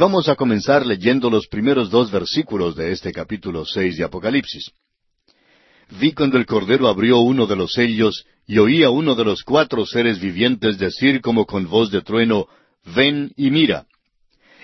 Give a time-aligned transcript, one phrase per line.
[0.00, 4.70] Vamos a comenzar leyendo los primeros dos versículos de este capítulo seis de Apocalipsis.
[6.00, 9.42] Vi cuando el Cordero abrió uno de los sellos y oí a uno de los
[9.42, 12.46] cuatro seres vivientes decir como con voz de trueno,
[12.96, 13.84] Ven y mira.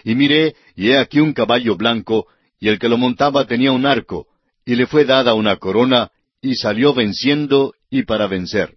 [0.04, 2.28] Y miré, y he aquí un caballo blanco,
[2.58, 4.28] y el que lo montaba tenía un arco,
[4.64, 8.74] y le fue dada una corona, y salió venciendo y para vencer.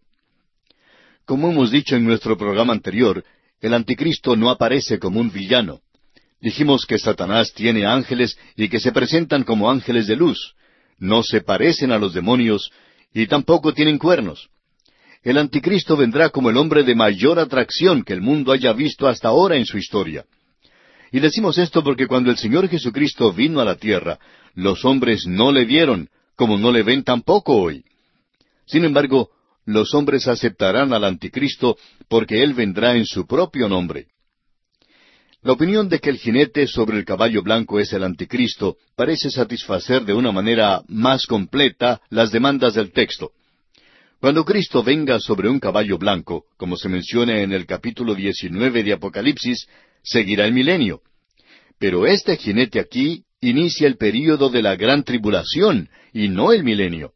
[1.23, 3.23] Como hemos dicho en nuestro programa anterior,
[3.61, 5.79] el anticristo no aparece como un villano.
[6.41, 10.55] Dijimos que Satanás tiene ángeles y que se presentan como ángeles de luz.
[10.97, 12.71] No se parecen a los demonios
[13.13, 14.49] y tampoco tienen cuernos.
[15.21, 19.27] El anticristo vendrá como el hombre de mayor atracción que el mundo haya visto hasta
[19.27, 20.25] ahora en su historia.
[21.11, 24.19] Y decimos esto porque cuando el Señor Jesucristo vino a la tierra,
[24.53, 27.83] los hombres no le vieron, como no le ven tampoco hoy.
[28.65, 29.29] Sin embargo,
[29.65, 31.77] los hombres aceptarán al anticristo
[32.07, 34.07] porque él vendrá en su propio nombre.
[35.41, 40.03] La opinión de que el jinete sobre el caballo blanco es el anticristo parece satisfacer
[40.03, 43.31] de una manera más completa las demandas del texto.
[44.19, 48.91] Cuando Cristo venga sobre un caballo blanco, como se menciona en el capítulo 19 de
[48.91, 49.65] Apocalipsis,
[50.03, 51.01] seguirá el milenio.
[51.79, 57.13] Pero este jinete aquí inicia el período de la gran tribulación y no el milenio.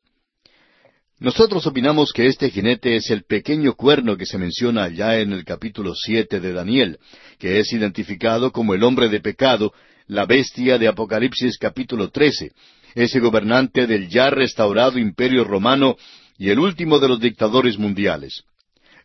[1.24, 5.46] Nosotros opinamos que este jinete es el pequeño cuerno que se menciona allá en el
[5.46, 7.00] capítulo siete de Daniel,
[7.40, 9.72] que es identificado como el hombre de pecado,
[10.08, 12.52] la bestia de Apocalipsis capítulo trece,
[12.94, 15.96] ese gobernante del ya restaurado imperio romano
[16.38, 18.44] y el último de los dictadores mundiales.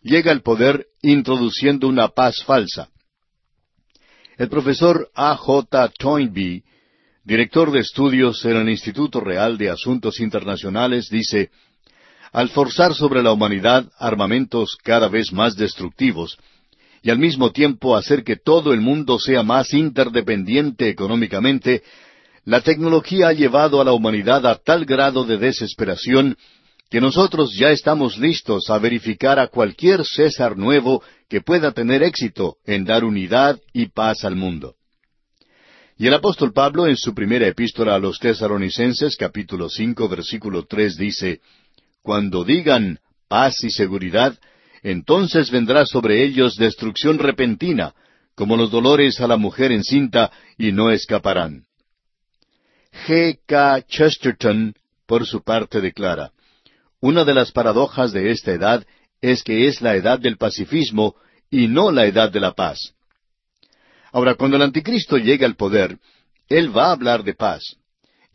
[0.02, 2.88] Llega al poder introduciendo una paz falsa.
[4.38, 5.36] El profesor A.
[5.36, 5.92] J.
[5.96, 6.64] Toynbee,
[7.22, 11.50] director de estudios en el Instituto Real de Asuntos Internacionales, dice,
[12.32, 16.38] al forzar sobre la humanidad armamentos cada vez más destructivos,
[17.02, 21.82] y al mismo tiempo hacer que todo el mundo sea más interdependiente económicamente,
[22.44, 26.36] la tecnología ha llevado a la humanidad a tal grado de desesperación
[26.90, 32.56] que nosotros ya estamos listos a verificar a cualquier César nuevo que pueda tener éxito
[32.64, 34.74] en dar unidad y paz al mundo.
[35.98, 40.96] Y el apóstol Pablo en su primera epístola a los tesaronicenses capítulo cinco versículo tres
[40.96, 41.40] dice,
[42.08, 44.38] Cuando digan paz y seguridad,
[44.82, 47.92] entonces vendrá sobre ellos destrucción repentina,
[48.34, 51.66] como los dolores a la mujer encinta, y no escaparán.
[53.06, 53.40] G.
[53.44, 53.82] K.
[53.82, 54.72] Chesterton,
[55.04, 56.32] por su parte, declara,
[56.98, 58.86] una de las paradojas de esta edad
[59.20, 61.14] es que es la edad del pacifismo
[61.50, 62.94] y no la edad de la paz.
[64.12, 65.98] Ahora, cuando el anticristo llegue al poder,
[66.48, 67.76] él va a hablar de paz.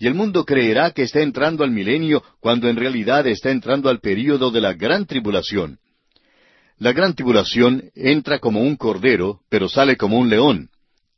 [0.03, 4.01] Y el mundo creerá que está entrando al milenio cuando en realidad está entrando al
[4.01, 5.79] período de la gran tribulación.
[6.77, 10.67] La gran tribulación entra como un cordero, pero sale como un león.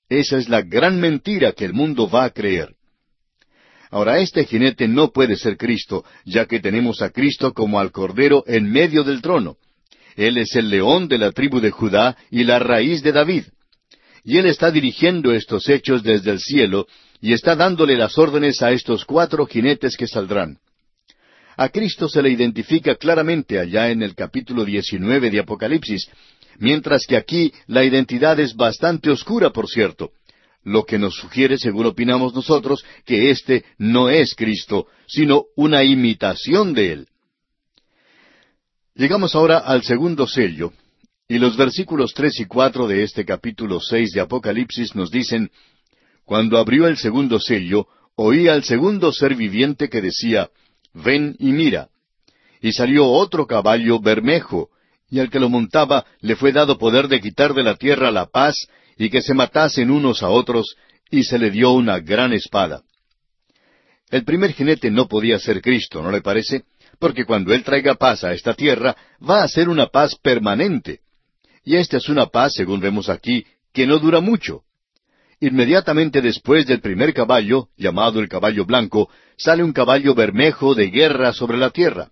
[0.07, 2.75] Esa es la gran mentira que el mundo va a creer.
[3.90, 8.44] Ahora, este jinete no puede ser Cristo, ya que tenemos a Cristo como al Cordero
[8.45, 9.57] en medio del trono.
[10.16, 13.45] Él es el león de la tribu de Judá y la raíz de David.
[14.24, 16.85] Y Él está dirigiendo estos hechos desde el cielo
[17.22, 20.59] y está dándole las órdenes a estos cuatro jinetes que saldrán.
[21.58, 26.09] A Cristo se le identifica claramente allá en el capítulo 19 de Apocalipsis,
[26.59, 30.12] mientras que aquí la identidad es bastante oscura, por cierto
[30.66, 36.74] lo que nos sugiere, según opinamos nosotros, que éste no es Cristo, sino una imitación
[36.74, 37.08] de Él.
[38.96, 40.74] Llegamos ahora al segundo sello,
[41.28, 45.52] y los versículos tres y cuatro de este capítulo seis de Apocalipsis nos dicen,
[46.25, 50.50] Cuando abrió el segundo sello, oí al segundo ser viviente que decía,
[50.94, 51.90] Ven y mira.
[52.62, 54.69] Y salió otro caballo bermejo,
[55.09, 58.25] y al que lo montaba le fue dado poder de quitar de la tierra la
[58.25, 60.75] paz y que se matasen unos a otros,
[61.12, 62.81] y se le dio una gran espada.
[64.09, 66.63] El primer jinete no podía ser Cristo, ¿no le parece?
[67.00, 68.96] Porque cuando Él traiga paz a esta tierra,
[69.28, 71.02] va a ser una paz permanente.
[71.63, 74.65] Y esta es una paz, según vemos aquí, que no dura mucho.
[75.45, 81.33] Inmediatamente después del primer caballo, llamado el caballo blanco, sale un caballo bermejo de guerra
[81.33, 82.09] sobre la tierra.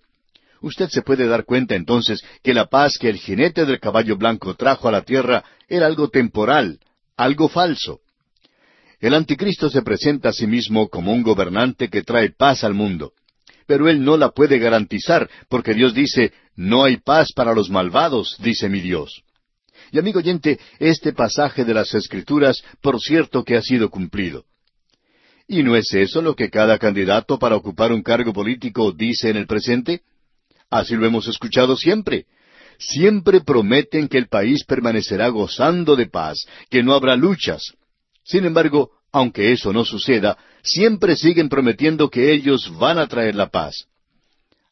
[0.61, 4.53] Usted se puede dar cuenta entonces que la paz que el jinete del caballo blanco
[4.53, 6.77] trajo a la tierra era algo temporal,
[7.17, 8.01] algo falso.
[8.99, 13.13] El anticristo se presenta a sí mismo como un gobernante que trae paz al mundo.
[13.65, 18.37] Pero él no la puede garantizar, porque Dios dice, no hay paz para los malvados,
[18.43, 19.23] dice mi Dios.
[19.93, 24.43] Y amigo oyente, este pasaje de las Escrituras, por cierto que ha sido cumplido.
[25.47, 29.37] ¿Y no es eso lo que cada candidato para ocupar un cargo político dice en
[29.37, 30.01] el presente?
[30.71, 32.25] Así lo hemos escuchado siempre.
[32.79, 37.61] Siempre prometen que el país permanecerá gozando de paz, que no habrá luchas.
[38.23, 43.51] Sin embargo, aunque eso no suceda, siempre siguen prometiendo que ellos van a traer la
[43.51, 43.85] paz.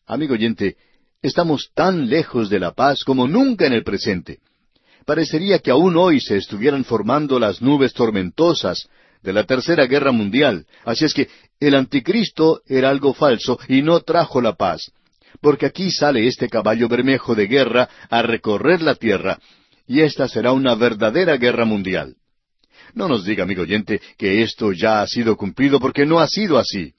[0.07, 0.77] Amigo oyente,
[1.21, 4.39] estamos tan lejos de la paz como nunca en el presente.
[5.06, 8.88] Parecería que aún hoy se estuvieran formando las nubes tormentosas
[9.24, 10.65] de la Tercera Guerra Mundial.
[10.86, 11.27] Así es que
[11.59, 14.92] el anticristo era algo falso y no trajo la paz.
[15.42, 19.39] Porque aquí sale este caballo bermejo de guerra a recorrer la tierra,
[19.88, 22.15] y esta será una verdadera guerra mundial.
[22.94, 26.57] No nos diga, amigo oyente, que esto ya ha sido cumplido porque no ha sido
[26.57, 26.94] así.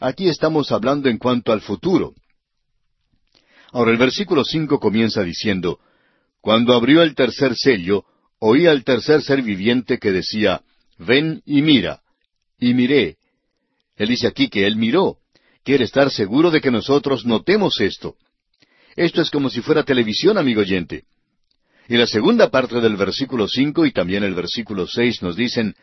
[0.00, 2.14] Aquí estamos hablando en cuanto al futuro.
[3.72, 5.78] Ahora el versículo cinco comienza diciendo,
[6.40, 8.04] Cuando abrió el tercer sello,
[8.38, 10.62] oí al tercer ser viviente que decía,
[10.98, 12.00] Ven y mira.
[12.58, 13.16] Y miré.
[13.96, 15.18] Él dice aquí que él miró.
[15.64, 18.16] Quiere estar seguro de que nosotros notemos esto.
[18.96, 21.04] Esto es como si fuera televisión, amigo oyente.
[21.88, 25.74] Y la segunda parte del versículo cinco y también el versículo seis nos dicen,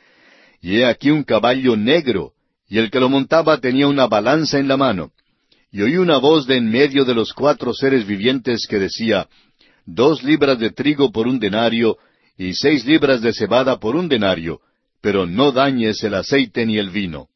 [0.62, 2.34] Y he aquí un caballo negro,
[2.70, 5.12] y el que lo montaba tenía una balanza en la mano.
[5.72, 9.28] Y oí una voz de en medio de los cuatro seres vivientes que decía,
[9.88, 11.98] Dos libras de trigo por un denario,
[12.38, 14.60] y seis libras de cebada por un denario,
[15.00, 17.30] pero no dañes el aceite ni el vino.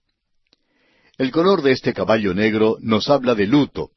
[1.18, 3.92] El color de este caballo negro nos habla de luto.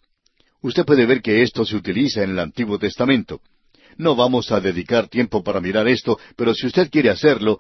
[0.63, 3.41] Usted puede ver que esto se utiliza en el Antiguo Testamento.
[3.97, 7.59] No vamos a dedicar tiempo para mirar esto, pero si usted quiere hacerlo,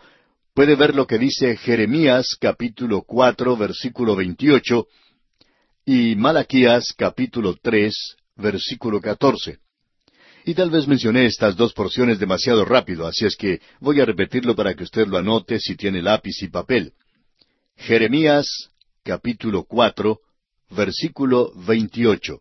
[0.54, 4.86] puede ver lo que dice Jeremías capítulo cuatro versículo veintiocho
[5.84, 9.63] y Malaquías capítulo tres versículo catorce.
[10.46, 14.54] Y tal vez mencioné estas dos porciones demasiado rápido, así es que voy a repetirlo
[14.54, 16.92] para que usted lo anote si tiene lápiz y papel.
[17.76, 18.46] Jeremías
[19.02, 20.20] capítulo cuatro,
[20.70, 22.40] versículo veintiocho.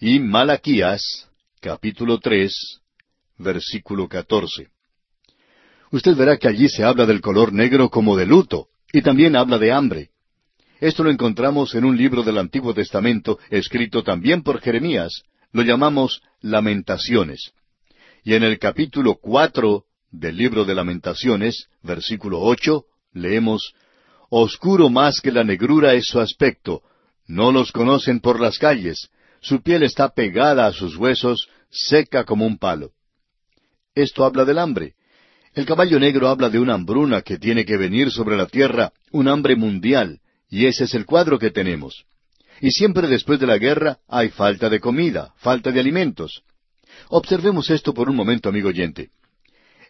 [0.00, 1.28] Y Malaquías
[1.60, 2.80] capítulo tres,
[3.38, 4.68] versículo catorce.
[5.92, 9.58] Usted verá que allí se habla del color negro como de luto, y también habla
[9.58, 10.10] de hambre.
[10.80, 16.22] Esto lo encontramos en un libro del Antiguo Testamento, escrito también por Jeremías, lo llamamos
[16.40, 17.52] Lamentaciones.
[18.24, 23.74] Y en el capítulo cuatro del libro de Lamentaciones, versículo ocho, leemos
[24.28, 26.82] Oscuro más que la negrura es su aspecto,
[27.26, 29.10] no los conocen por las calles,
[29.40, 32.92] su piel está pegada a sus huesos, seca como un palo.
[33.94, 34.94] Esto habla del hambre.
[35.54, 39.26] El caballo negro habla de una hambruna que tiene que venir sobre la tierra, un
[39.26, 42.04] hambre mundial, y ese es el cuadro que tenemos.
[42.60, 46.42] Y siempre después de la guerra hay falta de comida, falta de alimentos.
[47.08, 49.10] Observemos esto por un momento, amigo oyente.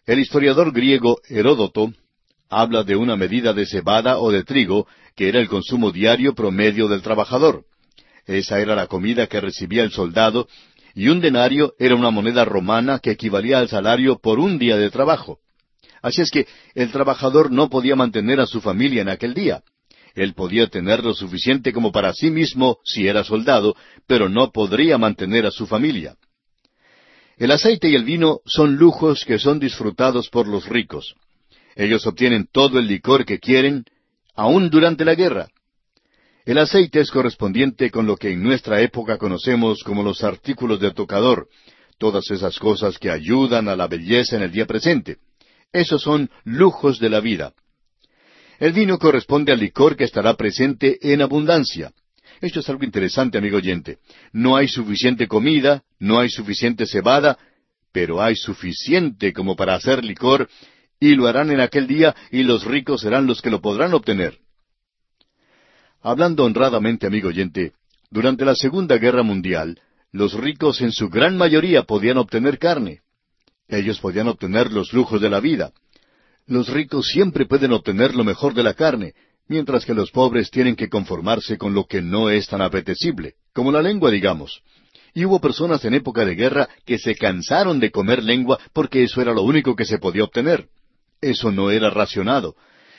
[0.06, 1.92] El historiador griego Heródoto
[2.48, 6.88] habla de una medida de cebada o de trigo, que era el consumo diario promedio
[6.88, 7.64] del trabajador.
[8.26, 10.48] Esa era la comida que recibía el soldado,
[10.94, 14.90] y un denario era una moneda romana que equivalía al salario por un día de
[14.90, 15.38] trabajo.
[16.02, 19.62] Así es que el trabajador no podía mantener a su familia en aquel día.
[20.14, 23.76] Él podía tener lo suficiente como para sí mismo si era soldado,
[24.06, 26.16] pero no podría mantener a su familia.
[27.36, 31.14] El aceite y el vino son lujos que son disfrutados por los ricos.
[31.74, 33.84] Ellos obtienen todo el licor que quieren,
[34.34, 35.48] aun durante la guerra.
[36.44, 40.92] El aceite es correspondiente con lo que en nuestra época conocemos como los artículos de
[40.92, 41.48] tocador,
[41.98, 45.18] todas esas cosas que ayudan a la belleza en el día presente.
[45.72, 47.52] Esos son lujos de la vida.
[48.60, 51.92] El vino corresponde al licor que estará presente en abundancia.
[52.42, 53.98] Esto es algo interesante, amigo oyente.
[54.34, 57.38] No hay suficiente comida, no hay suficiente cebada,
[57.90, 60.48] pero hay suficiente como para hacer licor,
[61.00, 64.38] y lo harán en aquel día, y los ricos serán los que lo podrán obtener.
[66.02, 67.72] Hablando honradamente, amigo oyente,
[68.10, 69.80] durante la Segunda Guerra Mundial,
[70.12, 73.00] los ricos en su gran mayoría podían obtener carne.
[73.68, 75.72] Ellos podían obtener los lujos de la vida.
[76.50, 79.14] Los ricos siempre pueden obtener lo mejor de la carne,
[79.46, 83.70] mientras que los pobres tienen que conformarse con lo que no es tan apetecible, como
[83.70, 84.60] la lengua, digamos.
[85.14, 89.22] Y hubo personas en época de guerra que se cansaron de comer lengua porque eso
[89.22, 90.66] era lo único que se podía obtener.
[91.20, 92.56] Eso no era racionado.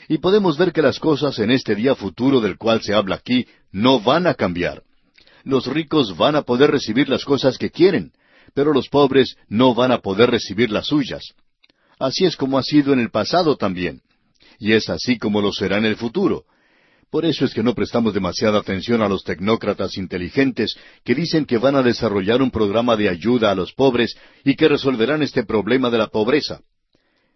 [0.07, 3.47] Y podemos ver que las cosas en este día futuro del cual se habla aquí
[3.73, 4.83] no van a cambiar.
[5.43, 8.13] Los ricos van a poder recibir las cosas que quieren,
[8.53, 11.33] pero los pobres no van a poder recibir las suyas.
[12.01, 14.01] Así es como ha sido en el pasado también.
[14.57, 16.45] Y es así como lo será en el futuro.
[17.11, 21.59] Por eso es que no prestamos demasiada atención a los tecnócratas inteligentes que dicen que
[21.59, 25.91] van a desarrollar un programa de ayuda a los pobres y que resolverán este problema
[25.91, 26.61] de la pobreza.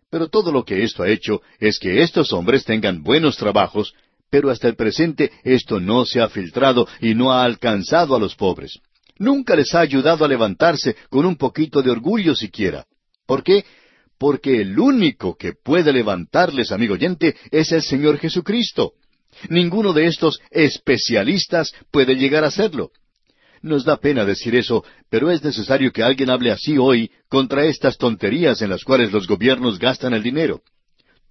[0.09, 3.93] Pero todo lo que esto ha hecho es que estos hombres tengan buenos trabajos,
[4.31, 8.35] pero hasta el presente esto no se ha filtrado y no ha alcanzado a los
[8.35, 8.79] pobres.
[9.19, 12.85] Nunca les ha ayudado a levantarse con un poquito de orgullo siquiera.
[13.27, 13.63] ¿Por qué?
[14.17, 18.93] Porque el único que puede levantarles, amigo oyente, es el Señor Jesucristo.
[19.49, 22.91] Ninguno de estos especialistas puede llegar a serlo.
[23.61, 27.97] Nos da pena decir eso, pero es necesario que alguien hable así hoy contra estas
[27.97, 30.61] tonterías en las cuales los gobiernos gastan el dinero.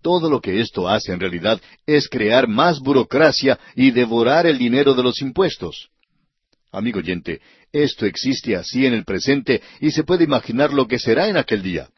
[0.02, 4.94] Todo lo que esto hace en realidad es crear más burocracia y devorar el dinero
[4.94, 5.88] de los impuestos.
[6.72, 7.40] Amigo oyente,
[7.72, 11.62] esto existe así en el presente y se puede imaginar lo que será en aquel
[11.62, 11.88] día.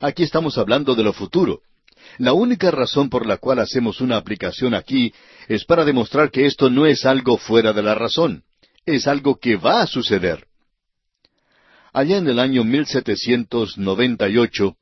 [0.00, 1.62] Aquí estamos hablando de lo futuro.
[2.18, 5.12] La única razón por la cual hacemos una aplicación aquí
[5.48, 8.44] es para demostrar que esto no es algo fuera de la razón,
[8.86, 10.46] es algo que va a suceder.
[11.92, 14.76] Allá en el año 1798,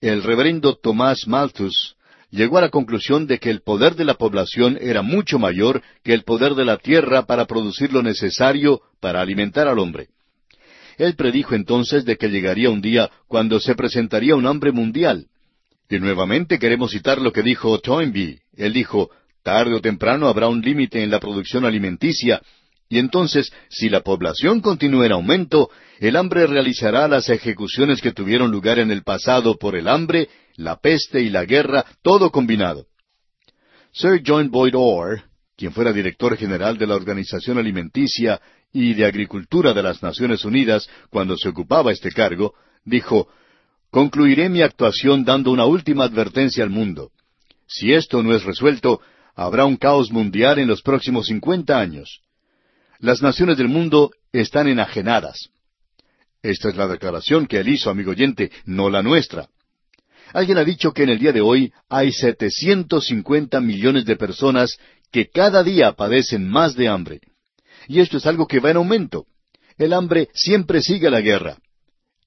[0.00, 1.94] el reverendo Tomás Malthus
[2.30, 6.14] llegó a la conclusión de que el poder de la población era mucho mayor que
[6.14, 10.08] el poder de la tierra para producir lo necesario para alimentar al hombre.
[11.02, 15.26] Él predijo entonces de que llegaría un día cuando se presentaría un hambre mundial.
[15.90, 18.38] Y nuevamente queremos citar lo que dijo Toynbee.
[18.56, 19.10] Él dijo,
[19.42, 22.40] tarde o temprano habrá un límite en la producción alimenticia,
[22.88, 28.52] y entonces, si la población continúa en aumento, el hambre realizará las ejecuciones que tuvieron
[28.52, 32.86] lugar en el pasado por el hambre, la peste y la guerra, todo combinado.
[33.92, 35.24] Sir John Boyd Orr,
[35.56, 38.40] quien fuera director general de la Organización Alimenticia
[38.72, 43.28] y de Agricultura de las Naciones Unidas cuando se ocupaba este cargo, dijo,
[43.90, 47.10] Concluiré mi actuación dando una última advertencia al mundo.
[47.66, 49.02] Si esto no es resuelto,
[49.34, 52.20] habrá un caos mundial en los próximos cincuenta años.
[52.98, 55.50] Las naciones del mundo están enajenadas.
[56.42, 59.48] Esta es la declaración que él hizo, amigo oyente, no la nuestra.
[60.32, 64.78] Alguien ha dicho que en el día de hoy hay 750 millones de personas
[65.10, 67.20] que cada día padecen más de hambre.
[67.88, 69.26] Y esto es algo que va en aumento.
[69.76, 71.58] El hambre siempre sigue la guerra.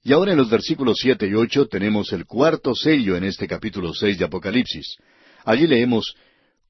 [0.04, 3.94] Y ahora en los versículos siete y ocho tenemos el cuarto sello en este capítulo
[3.94, 4.98] seis de Apocalipsis.
[5.44, 6.16] Allí leemos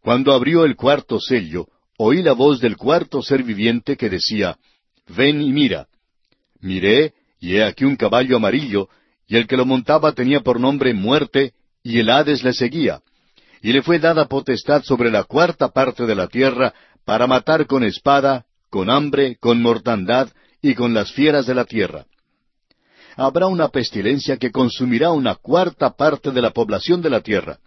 [0.01, 4.57] Cuando abrió el cuarto sello, oí la voz del cuarto ser viviente que decía
[5.07, 5.87] Ven y mira.
[6.61, 8.89] Miré, y he aquí un caballo amarillo,
[9.27, 13.01] y el que lo montaba tenía por nombre muerte, y el Hades le seguía.
[13.61, 16.73] Y le fue dada potestad sobre la cuarta parte de la tierra
[17.03, 20.29] para matar con espada, con hambre, con mortandad
[20.61, 22.05] y con las fieras de la tierra.
[23.15, 27.59] Habrá una pestilencia que consumirá una cuarta parte de la población de la tierra.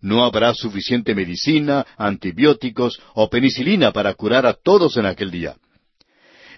[0.00, 5.56] No habrá suficiente medicina, antibióticos o penicilina para curar a todos en aquel día.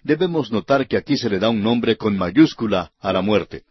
[0.02, 3.64] Debemos notar que aquí se le da un nombre con mayúscula a la muerte.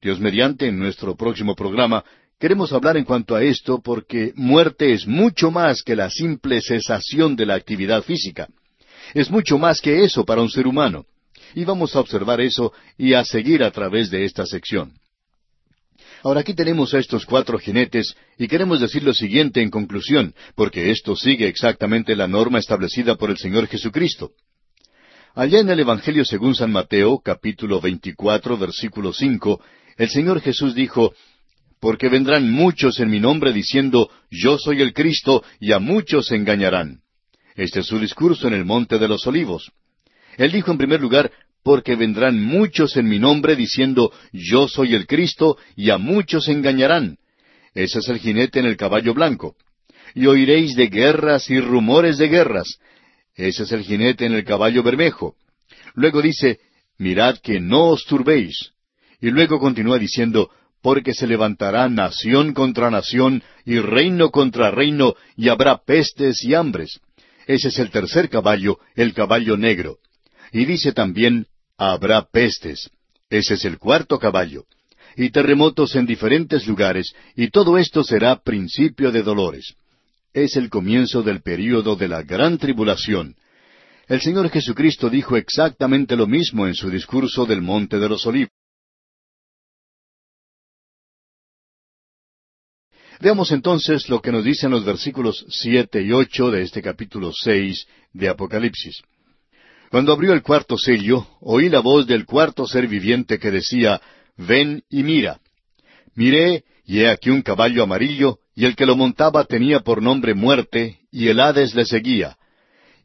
[0.00, 2.04] Dios mediante, en nuestro próximo programa,
[2.40, 7.36] queremos hablar en cuanto a esto porque muerte es mucho más que la simple cesación
[7.36, 8.48] de la actividad física.
[9.14, 11.06] Es mucho más que eso para un ser humano.
[11.54, 14.94] Y vamos a observar eso y a seguir a través de esta sección.
[16.22, 20.90] Ahora aquí tenemos a estos cuatro jinetes y queremos decir lo siguiente en conclusión, porque
[20.90, 24.30] esto sigue exactamente la norma establecida por el Señor Jesucristo.
[25.34, 29.60] Allá en el Evangelio según San Mateo, capítulo 24, versículo 5,
[29.96, 31.12] el Señor Jesús dijo,
[31.80, 37.01] Porque vendrán muchos en mi nombre diciendo, Yo soy el Cristo, y a muchos engañarán.
[37.54, 39.72] Este es su discurso en el Monte de los Olivos.
[40.36, 41.30] Él dijo en primer lugar,
[41.62, 47.18] porque vendrán muchos en mi nombre diciendo, Yo soy el Cristo, y a muchos engañarán.
[47.74, 49.56] Ese es el jinete en el caballo blanco.
[50.14, 52.78] Y oiréis de guerras y rumores de guerras.
[53.34, 55.36] Ese es el jinete en el caballo bermejo.
[55.94, 56.60] Luego dice,
[56.98, 58.72] Mirad que no os turbéis.
[59.20, 60.50] Y luego continúa diciendo,
[60.82, 67.00] porque se levantará nación contra nación y reino contra reino, y habrá pestes y hambres.
[67.46, 69.98] Ese es el tercer caballo, el caballo negro.
[70.52, 71.46] Y dice también,
[71.76, 72.90] habrá pestes.
[73.30, 74.64] Ese es el cuarto caballo.
[75.16, 79.74] Y terremotos en diferentes lugares, y todo esto será principio de dolores.
[80.32, 83.36] Es el comienzo del período de la gran tribulación.
[84.08, 88.61] El Señor Jesucristo dijo exactamente lo mismo en su discurso del Monte de los Olivos.
[93.22, 97.86] Veamos entonces lo que nos dicen los versículos siete y ocho de este capítulo seis
[98.12, 99.00] de Apocalipsis.
[99.92, 104.00] Cuando abrió el cuarto sello, oí la voz del cuarto ser viviente que decía,
[104.36, 105.38] Ven y mira.
[106.16, 110.34] Miré, y he aquí un caballo amarillo, y el que lo montaba tenía por nombre
[110.34, 112.36] muerte, y el Hades le seguía.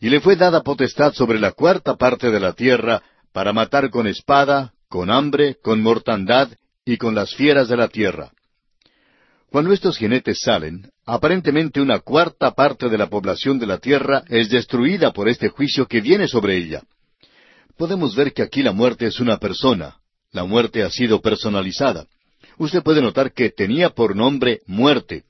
[0.02, 4.08] Y le fue dada potestad sobre la cuarta parte de la tierra, para matar con
[4.08, 6.50] espada, con hambre, con mortandad,
[6.84, 8.32] y con las fieras de la tierra.
[9.50, 14.50] Cuando estos jinetes salen, aparentemente una cuarta parte de la población de la tierra es
[14.50, 16.84] destruida por este juicio que viene sobre ella.
[17.78, 19.96] Podemos ver que aquí la muerte es una persona.
[20.32, 22.08] La muerte ha sido personalizada.
[22.58, 25.24] usted puede notar que tenía por nombre muerte.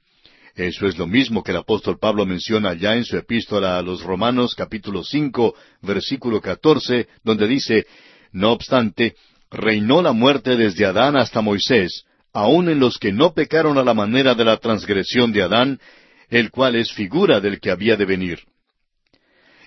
[0.55, 4.01] Eso es lo mismo que el apóstol Pablo menciona ya en su epístola a los
[4.01, 7.85] Romanos capítulo cinco, versículo catorce, donde dice,
[8.31, 9.15] No obstante,
[9.51, 12.05] reinó la muerte desde Adán hasta Moisés,
[12.37, 15.79] aun en los que no pecaron a la manera de la transgresión de Adán,
[16.29, 18.41] el cual es figura del que había de venir.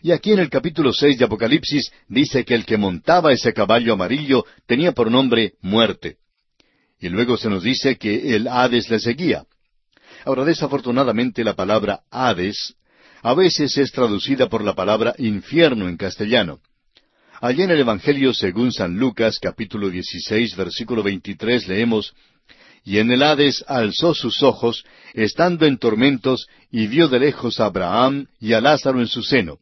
[0.03, 3.95] Y aquí en el capítulo seis de Apocalipsis dice que el que montaba ese caballo
[3.95, 6.19] amarillo tenía por nombre muerte.
[7.01, 9.43] Y luego se nos dice que el Hades le seguía.
[10.25, 12.77] Ahora, desafortunadamente la palabra Hades
[13.23, 16.61] a veces es traducida por la palabra infierno en castellano.
[17.41, 22.15] Allí en el Evangelio según San Lucas capítulo 16 versículo 23 leemos,
[22.85, 24.85] Y en el Hades alzó sus ojos,
[25.15, 29.59] estando en tormentos, y vio de lejos a Abraham y a Lázaro en su seno.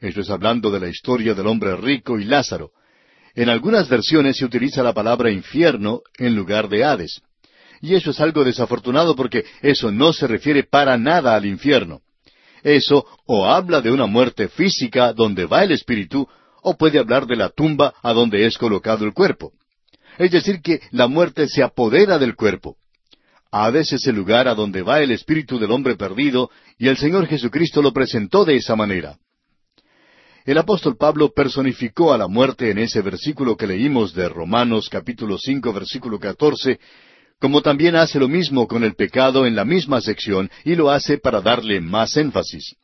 [0.00, 2.70] Esto es hablando de la historia del hombre rico y Lázaro.
[3.34, 7.20] En algunas versiones se utiliza la palabra infierno en lugar de Hades.
[7.80, 12.00] Y eso es algo desafortunado porque eso no se refiere para nada al infierno.
[12.62, 16.28] Eso o habla de una muerte física donde va el espíritu,
[16.62, 19.52] o puede hablar de la tumba a donde es colocado el cuerpo.
[20.18, 22.76] Es decir, que la muerte se apodera del cuerpo.
[23.50, 27.26] Hades es el lugar a donde va el espíritu del hombre perdido, y el Señor
[27.26, 29.16] Jesucristo lo presentó de esa manera.
[30.44, 35.38] El apóstol Pablo personificó a la muerte en ese versículo que leímos de Romanos capítulo
[35.38, 36.80] cinco versículo catorce,
[37.38, 41.18] como también hace lo mismo con el pecado en la misma sección y lo hace
[41.18, 42.74] para darle más énfasis.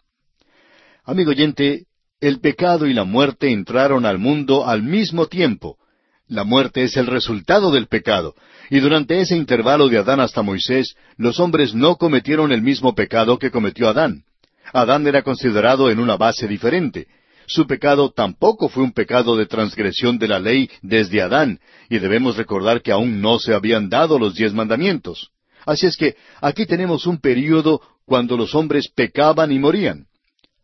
[1.05, 1.87] Amigo oyente,
[2.21, 5.79] el pecado y la muerte entraron al mundo al mismo tiempo.
[6.29, 8.35] La muerte es el resultado del pecado,
[8.71, 13.39] y durante ese intervalo de Adán hasta Moisés, los hombres no cometieron el mismo pecado
[13.39, 14.25] que cometió Adán.
[14.73, 17.09] Adán era considerado en una base diferente.
[17.47, 22.39] Su pecado tampoco fue un pecado de transgresión de la ley desde Adán, y debemos
[22.39, 25.31] recordar que aún no se habían dado los diez mandamientos.
[25.67, 30.07] Así es que aquí tenemos un período cuando los hombres pecaban y morían.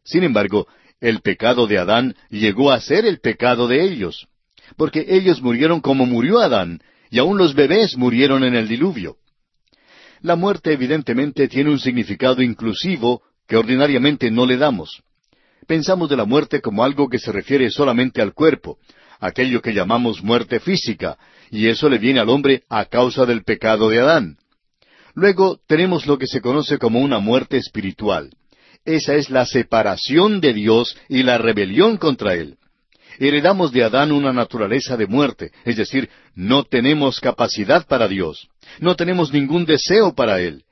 [0.05, 0.67] Sin embargo,
[1.03, 4.27] el pecado de Adán llegó a ser el pecado de ellos,
[4.77, 6.81] porque ellos murieron como murió Adán,
[7.11, 9.17] y aún los bebés murieron en el diluvio.
[10.21, 15.03] La muerte evidentemente tiene un significado inclusivo que ordinariamente no le damos
[15.71, 18.79] pensamos de la muerte como algo que se refiere solamente al cuerpo,
[19.21, 21.17] aquello que llamamos muerte física,
[21.49, 24.37] y eso le viene al hombre a causa del pecado de Adán.
[25.15, 28.31] Luego tenemos lo que se conoce como una muerte espiritual.
[28.85, 32.57] Esa es la separación de Dios y la rebelión contra Él.
[33.21, 38.97] Heredamos de Adán una naturaleza de muerte, es decir, no tenemos capacidad para Dios, no
[38.97, 40.65] tenemos ningún deseo para Él.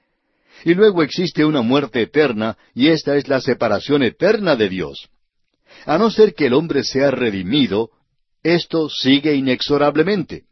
[0.65, 5.11] Y luego existe una muerte eterna, y esta es la separación eterna de Dios.
[5.85, 7.91] A no ser que el hombre sea redimido,
[8.43, 10.45] esto sigue inexorablemente.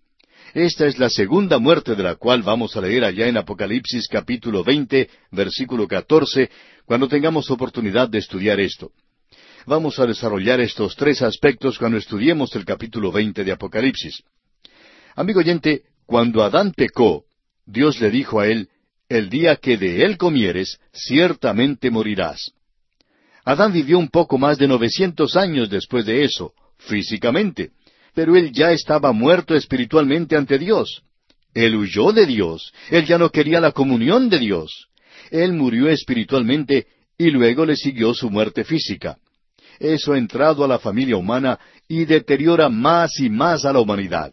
[0.52, 4.62] Esta es la segunda muerte de la cual vamos a leer allá en Apocalipsis capítulo
[4.62, 6.50] 20, versículo 14,
[6.84, 8.92] cuando tengamos oportunidad de estudiar esto.
[9.66, 14.22] Vamos a desarrollar estos tres aspectos cuando estudiemos el capítulo 20 de Apocalipsis.
[15.16, 17.24] Amigo oyente, cuando Adán pecó,
[17.66, 18.68] Dios le dijo a él,
[19.08, 22.52] el día que de él comieres, ciertamente morirás.
[23.44, 27.72] Adán vivió un poco más de novecientos años después de eso, físicamente,
[28.14, 31.02] pero él ya estaba muerto espiritualmente ante Dios.
[31.54, 34.86] Él huyó de Dios, él ya no quería la comunión de Dios.
[35.32, 36.86] Él murió espiritualmente
[37.18, 39.18] y luego le siguió su muerte física.
[39.78, 41.58] Eso ha entrado a la familia humana
[41.88, 44.32] y deteriora más y más a la humanidad.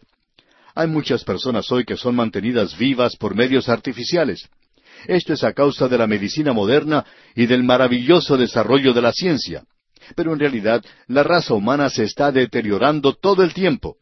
[0.74, 4.48] Hay muchas personas hoy que son mantenidas vivas por medios artificiales.
[5.06, 7.04] Esto es a causa de la medicina moderna
[7.34, 9.64] y del maravilloso desarrollo de la ciencia.
[10.16, 13.96] Pero en realidad la raza humana se está deteriorando todo el tiempo.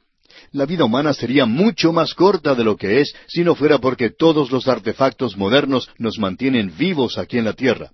[0.53, 4.11] La vida humana sería mucho más corta de lo que es si no fuera porque
[4.11, 7.91] todos los artefactos modernos nos mantienen vivos aquí en la tierra.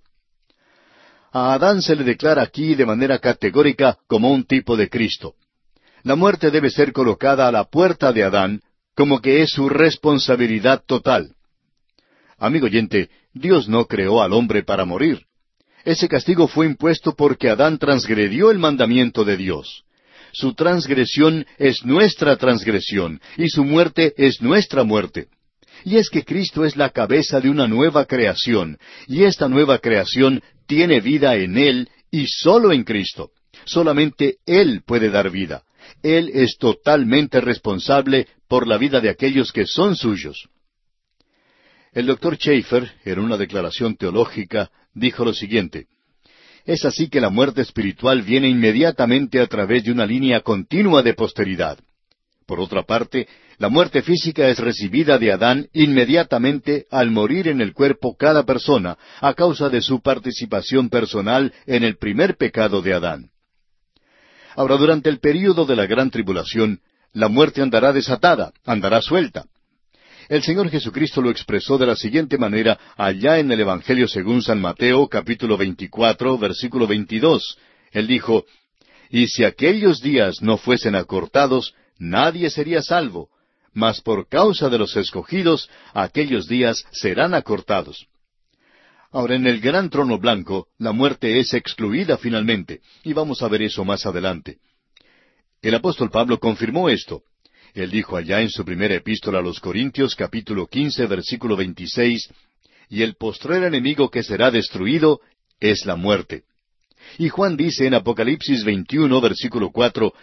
[1.32, 5.34] A Adán se le declara aquí de manera categórica como un tipo de Cristo.
[6.02, 8.62] La muerte debe ser colocada a la puerta de Adán
[8.94, 11.34] como que es su responsabilidad total.
[12.38, 15.26] Amigo oyente, Dios no creó al hombre para morir.
[15.84, 19.84] Ese castigo fue impuesto porque Adán transgredió el mandamiento de Dios.
[20.32, 25.28] Su transgresión es nuestra transgresión y su muerte es nuestra muerte.
[25.84, 30.42] Y es que Cristo es la cabeza de una nueva creación, y esta nueva creación
[30.66, 33.30] tiene vida en Él y solo en Cristo.
[33.64, 35.62] Solamente Él puede dar vida.
[36.02, 40.48] Él es totalmente responsable por la vida de aquellos que son suyos.
[41.92, 45.86] El doctor Schaeffer, en una declaración teológica, dijo lo siguiente,
[46.64, 51.14] Es así que la muerte espiritual viene inmediatamente a través de una línea continua de
[51.14, 51.78] posteridad.
[52.46, 53.26] Por otra parte,
[53.58, 58.96] La muerte física es recibida de Adán inmediatamente al morir en el cuerpo cada persona
[59.20, 63.30] a causa de su participación personal en el primer pecado de Adán.
[64.54, 66.80] Ahora, durante el período de la gran tribulación,
[67.12, 69.46] la muerte andará desatada, andará suelta.
[70.28, 74.60] El Señor Jesucristo lo expresó de la siguiente manera allá en el Evangelio según San
[74.60, 77.58] Mateo capítulo 24 versículo 22.
[77.90, 78.44] Él dijo,
[79.10, 83.30] Y si aquellos días no fuesen acortados, nadie sería salvo,
[83.78, 88.08] mas por causa de los escogidos, aquellos días serán acortados.
[89.12, 93.62] Ahora, en el gran trono blanco, la muerte es excluida finalmente, y vamos a ver
[93.62, 94.58] eso más adelante.
[95.62, 97.22] El apóstol Pablo confirmó esto.
[97.72, 102.28] Él dijo allá en su primera epístola a los Corintios capítulo quince versículo veintiséis,
[102.90, 105.20] y el postrer enemigo que será destruido
[105.60, 106.42] es la muerte.
[107.16, 110.14] Y Juan dice en Apocalipsis 21 versículo cuatro,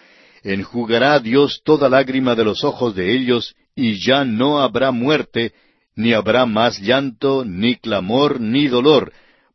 [0.45, 5.53] enjugará Dios toda lágrima de los ojos de ellos, y ya no habrá muerte,
[5.95, 9.11] ni habrá más llanto, ni clamor, ni dolor,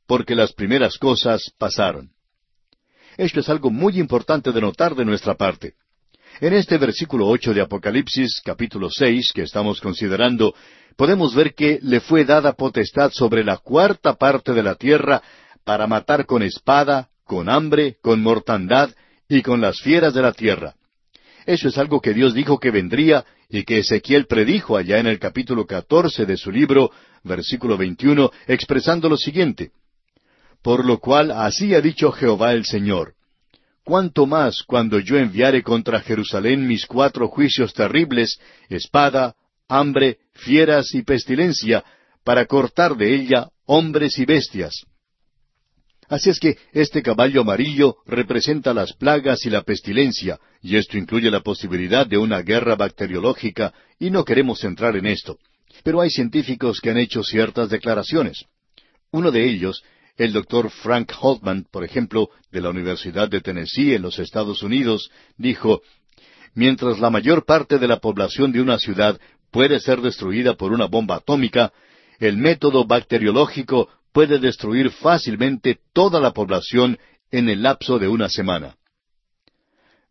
[0.06, 2.10] porque las primeras cosas pasaron.
[3.16, 5.74] Esto es algo muy importante de notar de nuestra parte.
[6.40, 10.54] En este versículo ocho de Apocalipsis, capítulo seis, que estamos considerando,
[10.96, 15.22] podemos ver que le fue dada potestad sobre la cuarta parte de la tierra
[15.64, 18.90] para matar con espada, con hambre, con mortandad
[19.28, 20.74] y con las fieras de la tierra.
[21.46, 25.18] Eso es algo que Dios dijo que vendría y que Ezequiel predijo allá en el
[25.18, 26.90] capítulo catorce de su libro,
[27.24, 29.72] versículo veintiuno, expresando lo siguiente.
[30.62, 33.14] Por lo cual así ha dicho Jehová el Señor.
[33.82, 39.34] Cuánto más cuando yo enviare contra Jerusalén mis cuatro juicios terribles, espada,
[39.68, 41.82] hambre, fieras y pestilencia,
[42.22, 44.84] para cortar de ella hombres y bestias.
[46.10, 51.30] Así es que este caballo amarillo representa las plagas y la pestilencia, y esto incluye
[51.30, 55.38] la posibilidad de una guerra bacteriológica, y no queremos entrar en esto.
[55.84, 58.44] Pero hay científicos que han hecho ciertas declaraciones.
[59.12, 59.84] Uno de ellos,
[60.16, 65.12] el doctor Frank Holtman, por ejemplo, de la Universidad de Tennessee en los Estados Unidos,
[65.38, 65.80] dijo,
[66.54, 69.20] Mientras la mayor parte de la población de una ciudad
[69.52, 71.72] puede ser destruida por una bomba atómica,
[72.18, 76.98] el método bacteriológico puede destruir fácilmente toda la población
[77.30, 78.76] en el lapso de una semana.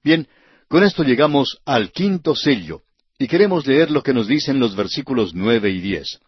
[0.04, 0.28] Bien,
[0.68, 2.82] con esto llegamos al quinto sello,
[3.18, 6.20] y queremos leer lo que nos dicen los versículos nueve y diez.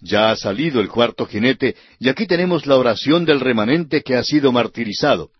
[0.00, 4.22] Ya ha salido el cuarto jinete, y aquí tenemos la oración del remanente que ha
[4.22, 5.30] sido martirizado.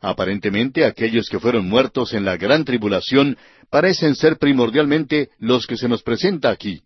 [0.00, 3.36] Aparentemente aquellos que fueron muertos en la gran tribulación
[3.68, 6.82] parecen ser primordialmente los que se nos presenta aquí.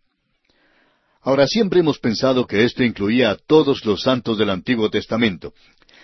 [1.25, 5.55] Ahora siempre hemos pensado que esto incluía a todos los santos del Antiguo Testamento.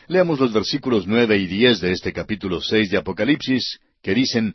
[0.08, 4.54] Leamos los versículos nueve y diez de este capítulo seis de Apocalipsis, que dicen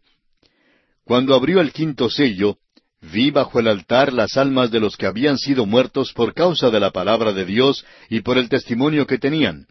[1.03, 2.57] Cuando abrió el quinto sello,
[2.99, 6.79] vi bajo el altar las almas de los que habían sido muertos por causa de
[6.79, 9.67] la palabra de Dios y por el testimonio que tenían.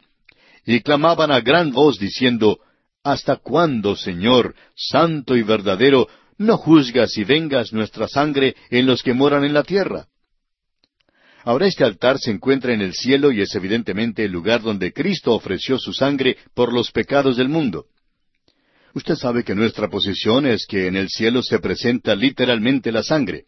[0.64, 2.60] Y clamaban a gran voz diciendo,
[3.02, 6.06] ¿Hasta cuándo, Señor, santo y verdadero,
[6.38, 10.06] no juzgas y vengas nuestra sangre en los que moran en la tierra?
[11.44, 15.32] Ahora este altar se encuentra en el cielo y es evidentemente el lugar donde Cristo
[15.32, 17.84] ofreció su sangre por los pecados del mundo.
[18.94, 23.44] Usted sabe que nuestra posición es que en el cielo se presenta literalmente la sangre.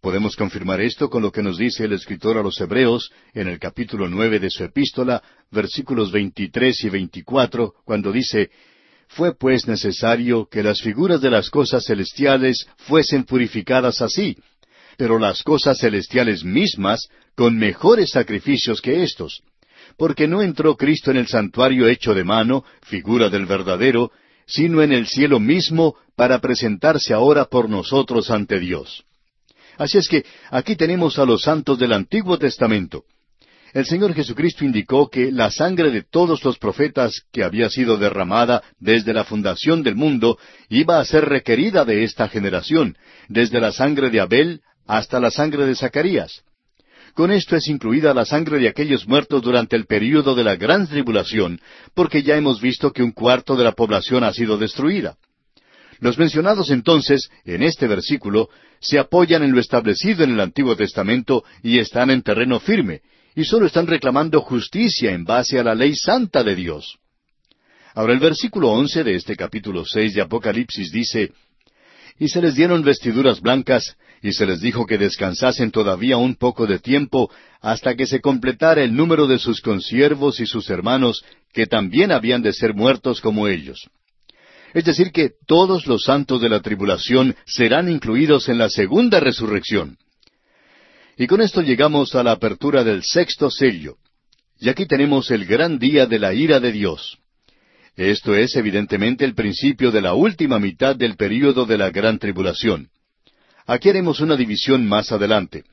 [0.00, 3.58] Podemos confirmar esto con lo que nos dice el escritor a los Hebreos en el
[3.58, 8.50] capítulo nueve de su epístola, versículos veintitrés y veinticuatro, cuando dice
[9.08, 14.36] Fue pues necesario que las figuras de las cosas celestiales fuesen purificadas así,
[14.96, 19.42] pero las cosas celestiales mismas con mejores sacrificios que éstos.
[19.96, 24.10] Porque no entró Cristo en el santuario hecho de mano, figura del verdadero,
[24.46, 29.04] sino en el cielo mismo para presentarse ahora por nosotros ante Dios.
[29.76, 33.04] Así es que aquí tenemos a los santos del Antiguo Testamento.
[33.72, 38.62] El Señor Jesucristo indicó que la sangre de todos los profetas que había sido derramada
[38.78, 42.96] desde la fundación del mundo iba a ser requerida de esta generación,
[43.28, 46.42] desde la sangre de Abel hasta la sangre de Zacarías.
[47.14, 50.88] Con esto es incluida la sangre de aquellos muertos durante el período de la gran
[50.88, 51.60] tribulación,
[51.94, 55.16] porque ya hemos visto que un cuarto de la población ha sido destruida.
[56.00, 58.48] Los mencionados entonces, en este versículo,
[58.80, 63.02] se apoyan en lo establecido en el Antiguo Testamento y están en terreno firme,
[63.36, 66.98] y solo están reclamando justicia en base a la ley santa de Dios.
[67.94, 71.32] Ahora el versículo once de este capítulo seis de Apocalipsis dice,
[72.18, 76.66] Y se les dieron vestiduras blancas, y se les dijo que descansasen todavía un poco
[76.66, 81.66] de tiempo hasta que se completara el número de sus consiervos y sus hermanos, que
[81.66, 83.86] también habían de ser muertos como ellos.
[84.72, 89.98] Es decir, que todos los santos de la tribulación serán incluidos en la segunda resurrección.
[91.18, 93.96] Y con esto llegamos a la apertura del sexto sello.
[94.58, 97.18] Y aquí tenemos el gran día de la ira de Dios.
[97.94, 102.88] Esto es evidentemente el principio de la última mitad del período de la gran tribulación.
[103.66, 105.64] Aquí haremos una división más adelante.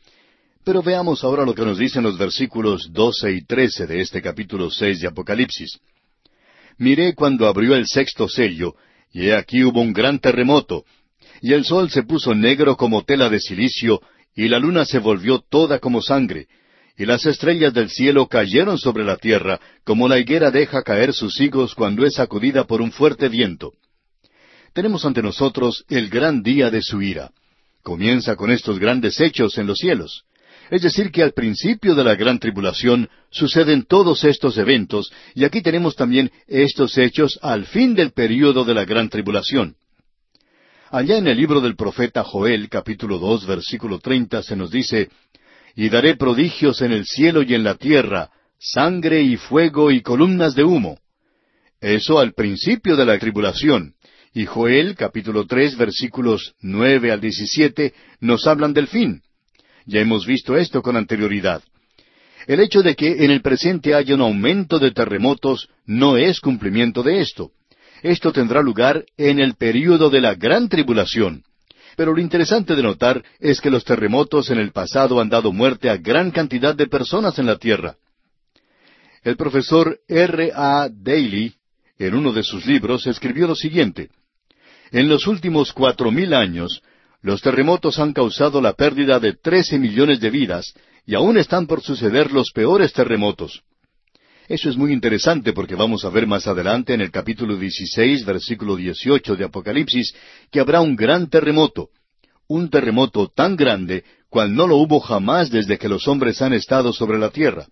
[0.64, 4.70] Pero veamos ahora lo que nos dicen los versículos doce y trece de este capítulo
[4.70, 5.80] seis de Apocalipsis.
[6.78, 8.76] Miré cuando abrió el sexto sello,
[9.12, 10.86] y he aquí hubo un gran terremoto,
[11.42, 14.02] y el sol se puso negro como tela de silicio,
[14.36, 16.48] y la luna se volvió toda como sangre,
[16.98, 21.42] y las estrellas del cielo cayeron sobre la tierra, como la higuera deja caer sus
[21.42, 23.74] higos cuando es sacudida por un fuerte viento.
[24.74, 27.32] Tenemos ante nosotros el gran día de su ira.
[27.84, 30.24] Comienza con estos grandes hechos en los cielos.
[30.70, 35.62] Es decir, que al principio de la gran tribulación suceden todos estos eventos, y aquí
[35.62, 39.76] tenemos también estos hechos al fin del período de la gran tribulación.
[40.90, 45.10] Allá en el libro del profeta Joel, capítulo dos, versículo treinta, se nos dice,
[45.76, 50.54] Y daré prodigios en el cielo y en la tierra, sangre y fuego y columnas
[50.56, 51.00] de humo.
[51.82, 53.96] Eso al principio de la tribulación.
[54.34, 59.22] Y Joel, capítulo tres, versículos nueve al diecisiete, nos hablan del fin.
[59.86, 61.62] Ya hemos visto esto con anterioridad.
[62.48, 67.04] El hecho de que en el presente haya un aumento de terremotos no es cumplimiento
[67.04, 67.52] de esto.
[68.04, 71.44] Esto tendrá lugar en el período de la gran tribulación.
[71.98, 75.90] Pero lo interesante de notar es que los terremotos en el pasado han dado muerte
[75.90, 77.98] a gran cantidad de personas en la tierra.
[79.24, 80.52] El profesor R.
[80.56, 80.88] A.
[80.90, 81.54] Daly,
[82.00, 84.10] en uno de sus libros, escribió lo siguiente.
[84.92, 86.82] En los últimos cuatro mil años,
[87.22, 90.74] los terremotos han causado la pérdida de trece millones de vidas
[91.06, 93.64] y aún están por suceder los peores terremotos.
[94.50, 98.76] Eso es muy interesante porque vamos a ver más adelante en el capítulo 16, versículo
[98.76, 100.14] 18 de Apocalipsis,
[100.52, 101.88] que habrá un gran terremoto,
[102.50, 106.92] un terremoto tan grande cual no lo hubo jamás desde que los hombres han estado
[106.92, 107.66] sobre la tierra.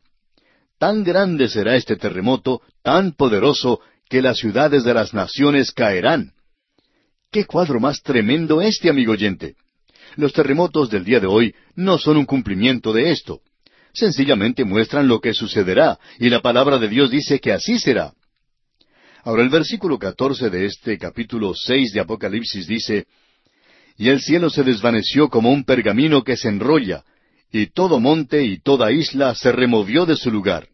[0.77, 6.31] Tan grande será este terremoto, tan poderoso, que las ciudades de las naciones caerán.
[7.31, 9.55] ¿Qué cuadro más tremendo este, amigo oyente?
[10.15, 13.41] Los terremotos del día de hoy no son un cumplimiento de esto.
[13.93, 18.13] Sencillamente muestran lo que sucederá, y la palabra de Dios dice que así será.
[19.23, 23.05] Ahora el versículo catorce de este capítulo seis de Apocalipsis dice
[23.95, 27.03] Y el cielo se desvaneció como un pergamino que se enrolla,
[27.51, 30.67] y todo monte y toda isla se removió de su lugar.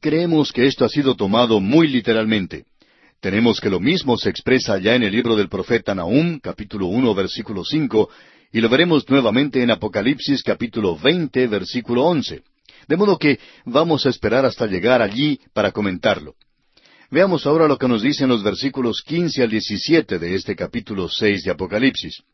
[0.00, 2.64] Creemos que esto ha sido tomado muy literalmente.
[3.22, 7.14] Tenemos que lo mismo se expresa ya en el libro del profeta Nahum, capítulo uno,
[7.14, 8.10] versículo cinco,
[8.52, 12.42] y lo veremos nuevamente en Apocalipsis, capítulo veinte, versículo once.
[12.88, 16.34] De modo que vamos a esperar hasta llegar allí para comentarlo.
[17.12, 21.44] Veamos ahora lo que nos dicen los versículos quince al diecisiete de este capítulo seis
[21.44, 22.24] de Apocalipsis.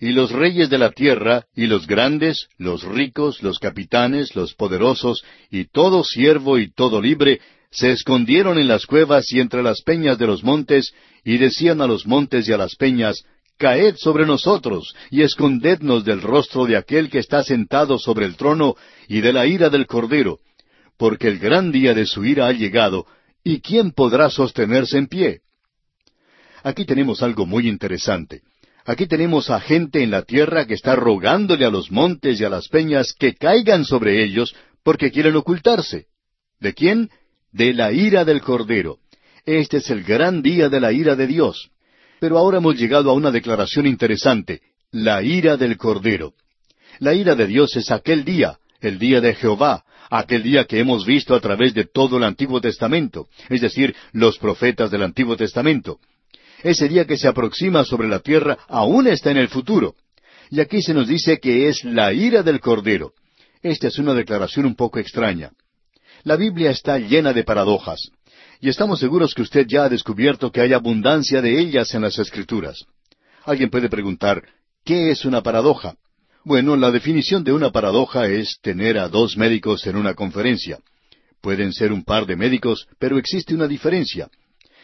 [0.00, 5.22] Y los reyes de la tierra, y los grandes, los ricos, los capitanes, los poderosos,
[5.50, 7.40] y todo siervo y todo libre,
[7.72, 10.92] se escondieron en las cuevas y entre las peñas de los montes,
[11.24, 13.24] y decían a los montes y a las peñas,
[13.58, 18.76] Caed sobre nosotros, y escondednos del rostro de aquel que está sentado sobre el trono,
[19.08, 20.38] y de la ira del Cordero,
[20.98, 23.06] porque el gran día de su ira ha llegado,
[23.42, 25.40] y ¿quién podrá sostenerse en pie?
[26.62, 28.42] Aquí tenemos algo muy interesante.
[28.84, 32.50] Aquí tenemos a gente en la tierra que está rogándole a los montes y a
[32.50, 36.06] las peñas que caigan sobre ellos porque quieren ocultarse.
[36.60, 37.10] ¿De quién?
[37.52, 38.98] De la ira del Cordero.
[39.44, 41.70] Este es el gran día de la ira de Dios.
[42.20, 46.34] Pero ahora hemos llegado a una declaración interesante, la ira del Cordero.
[46.98, 51.04] La ira de Dios es aquel día, el día de Jehová, aquel día que hemos
[51.04, 55.98] visto a través de todo el Antiguo Testamento, es decir, los profetas del Antiguo Testamento.
[56.62, 59.96] Ese día que se aproxima sobre la tierra aún está en el futuro.
[60.50, 63.12] Y aquí se nos dice que es la ira del Cordero.
[63.62, 65.50] Esta es una declaración un poco extraña.
[66.24, 68.10] La Biblia está llena de paradojas,
[68.60, 72.16] y estamos seguros que usted ya ha descubierto que hay abundancia de ellas en las
[72.16, 72.84] Escrituras.
[73.44, 74.40] Alguien puede preguntar,
[74.84, 75.96] ¿qué es una paradoja?
[76.44, 80.78] Bueno, la definición de una paradoja es tener a dos médicos en una conferencia.
[81.40, 84.28] Pueden ser un par de médicos, pero existe una diferencia.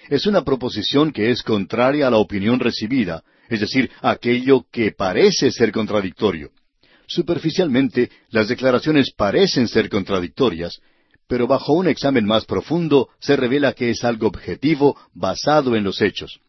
[0.09, 5.53] Es una proposición que es contraria a la opinión recibida, es decir, aquello que parece
[5.53, 6.51] ser contradictorio.
[7.07, 10.81] Superficialmente, las declaraciones parecen ser contradictorias,
[11.29, 16.01] pero bajo un examen más profundo se revela que es algo objetivo basado en los
[16.01, 16.41] hechos.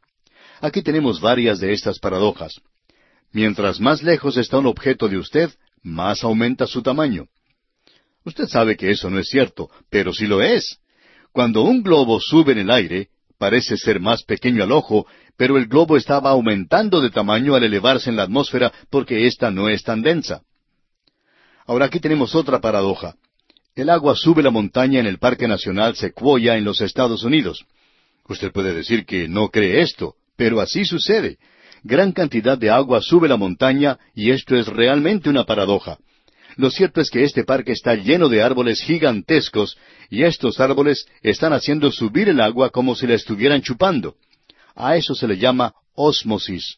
[0.62, 2.62] Aquí tenemos varias de estas paradojas.
[3.32, 5.52] Mientras más lejos está un objeto de usted,
[5.84, 7.28] más aumenta su tamaño.
[8.26, 10.80] Usted sabe que eso no es cierto, pero sí lo es.
[11.32, 15.06] Cuando un globo sube en el aire, parece ser más pequeño al ojo,
[15.38, 19.70] pero el globo estaba aumentando de tamaño al elevarse en la atmósfera porque ésta no
[19.70, 20.42] es tan densa.
[21.66, 23.16] Ahora aquí tenemos otra paradoja.
[23.80, 27.64] El agua sube la montaña en el Parque Nacional Sequoia en los Estados Unidos.
[28.28, 31.38] Usted puede decir que no cree esto, pero así sucede.
[31.84, 35.98] Gran cantidad de agua sube la montaña y esto es realmente una paradoja.
[36.58, 39.78] Lo cierto es que este parque está lleno de árboles gigantescos
[40.10, 44.16] y estos árboles están haciendo subir el agua como si la estuvieran chupando.
[44.76, 46.76] A eso se le llama ósmosis.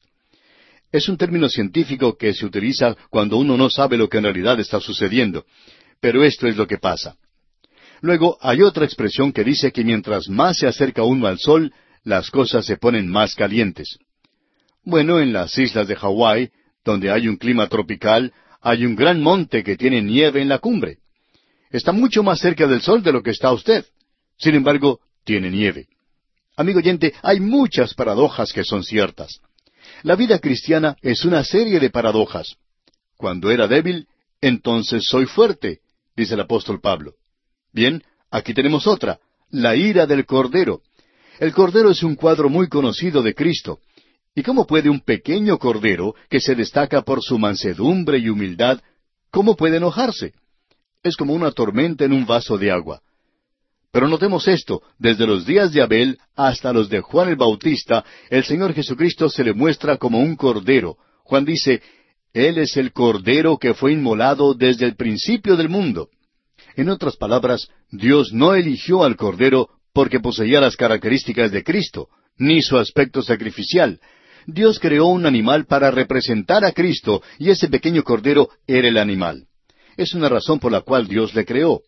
[0.92, 4.60] Es un término científico que se utiliza cuando uno no sabe lo que en realidad
[4.60, 5.46] está sucediendo.
[6.02, 7.16] Pero esto es lo que pasa.
[8.02, 11.72] Luego hay otra expresión que dice que mientras más se acerca uno al sol,
[12.04, 14.00] las cosas se ponen más calientes.
[14.84, 16.50] Bueno, en las islas de Hawái,
[16.84, 20.98] donde hay un clima tropical, hay un gran monte que tiene nieve en la cumbre.
[21.70, 23.86] Está mucho más cerca del sol de lo que está usted.
[24.38, 25.88] Sin embargo, tiene nieve.
[26.58, 29.40] Amigo oyente, hay muchas paradojas que son ciertas.
[30.02, 32.56] La vida cristiana es una serie de paradojas.
[33.18, 34.08] Cuando era débil,
[34.42, 35.80] entonces soy fuerte,
[36.22, 37.16] dice el apóstol Pablo.
[37.74, 40.82] Bien, aquí tenemos otra, la ira del Cordero.
[41.40, 43.80] El Cordero es un cuadro muy conocido de Cristo.
[44.36, 48.80] ¿Y cómo puede un pequeño Cordero, que se destaca por su mansedumbre y humildad,
[49.32, 50.34] cómo puede enojarse?
[51.02, 53.02] Es como una tormenta en un vaso de agua.
[53.92, 58.44] Pero notemos esto, desde los días de Abel hasta los de Juan el Bautista, el
[58.44, 60.98] Señor Jesucristo se le muestra como un cordero.
[61.24, 61.82] Juan dice,
[62.34, 66.10] Él es el cordero que fue inmolado desde el principio del mundo.
[66.76, 72.62] En otras palabras, Dios no eligió al cordero porque poseía las características de Cristo, ni
[72.62, 74.00] su aspecto sacrificial.
[74.48, 79.48] Dios creó un animal para representar a Cristo, y ese pequeño cordero era el animal.
[79.98, 81.82] Es una razón por la cual Dios le creó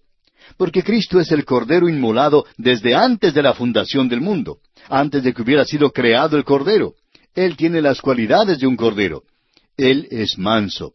[0.57, 5.33] porque Cristo es el Cordero inmolado desde antes de la fundación del mundo, antes de
[5.33, 6.93] que hubiera sido creado el Cordero.
[7.33, 9.23] Él tiene las cualidades de un Cordero.
[9.77, 10.93] Él es manso.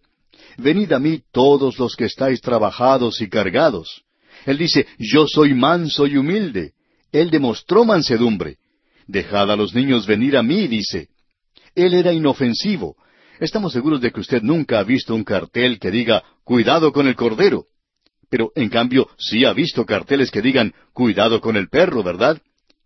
[0.56, 4.02] Venid a mí todos los que estáis trabajados y cargados.
[4.46, 6.72] Él dice, yo soy manso y humilde.
[7.12, 8.56] Él demostró mansedumbre.
[9.06, 11.08] Dejad a los niños venir a mí, dice.
[11.74, 12.96] Él era inofensivo.
[13.40, 17.14] Estamos seguros de que usted nunca ha visto un cartel que diga, cuidado con el
[17.14, 17.66] Cordero.
[18.30, 22.40] Pero en cambio sí ha visto carteles que digan cuidado con el perro, ¿verdad?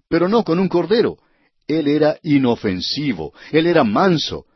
[0.08, 1.18] Pero no con un cordero.
[1.66, 4.46] Él era inofensivo, él era manso.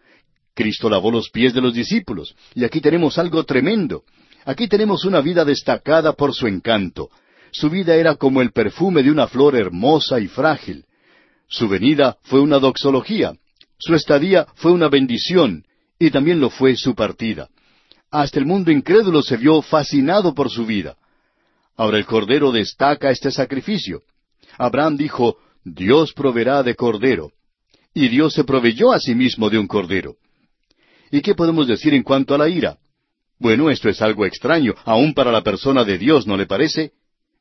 [0.57, 4.05] Cristo lavó los pies de los discípulos, y aquí tenemos algo tremendo.
[4.47, 7.11] Aquí tenemos una vida destacada por su encanto.
[7.53, 10.87] Su vida era como el perfume de una flor hermosa y frágil.
[11.47, 13.35] Su venida fue una doxología.
[13.79, 15.65] Su estadía fue una bendición,
[15.99, 17.51] y también lo fue su partida.
[18.11, 20.97] Hasta el mundo incrédulo se vio fascinado por su vida.
[21.77, 24.01] Ahora el Cordero destaca este sacrificio.
[24.57, 27.33] Abraham dijo, Dios proveerá de Cordero.
[27.93, 30.17] Y Dios se proveyó a sí mismo de un Cordero.
[31.11, 32.79] ¿Y qué podemos decir en cuanto a la ira?
[33.39, 36.93] Bueno, esto es algo extraño, aun para la persona de Dios, ¿no le parece?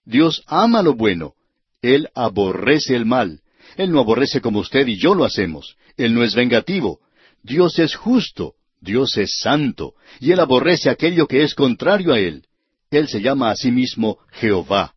[0.04, 1.34] Dios ama lo bueno.
[1.82, 3.42] Él aborrece el mal.
[3.78, 5.78] Él no aborrece como usted y yo lo hacemos.
[5.98, 7.00] Él no es vengativo.
[7.44, 8.56] Dios es justo.
[8.86, 12.46] Dios es santo, y Él aborrece aquello que es contrario a Él.
[12.92, 14.94] Él se llama a sí mismo Jehová.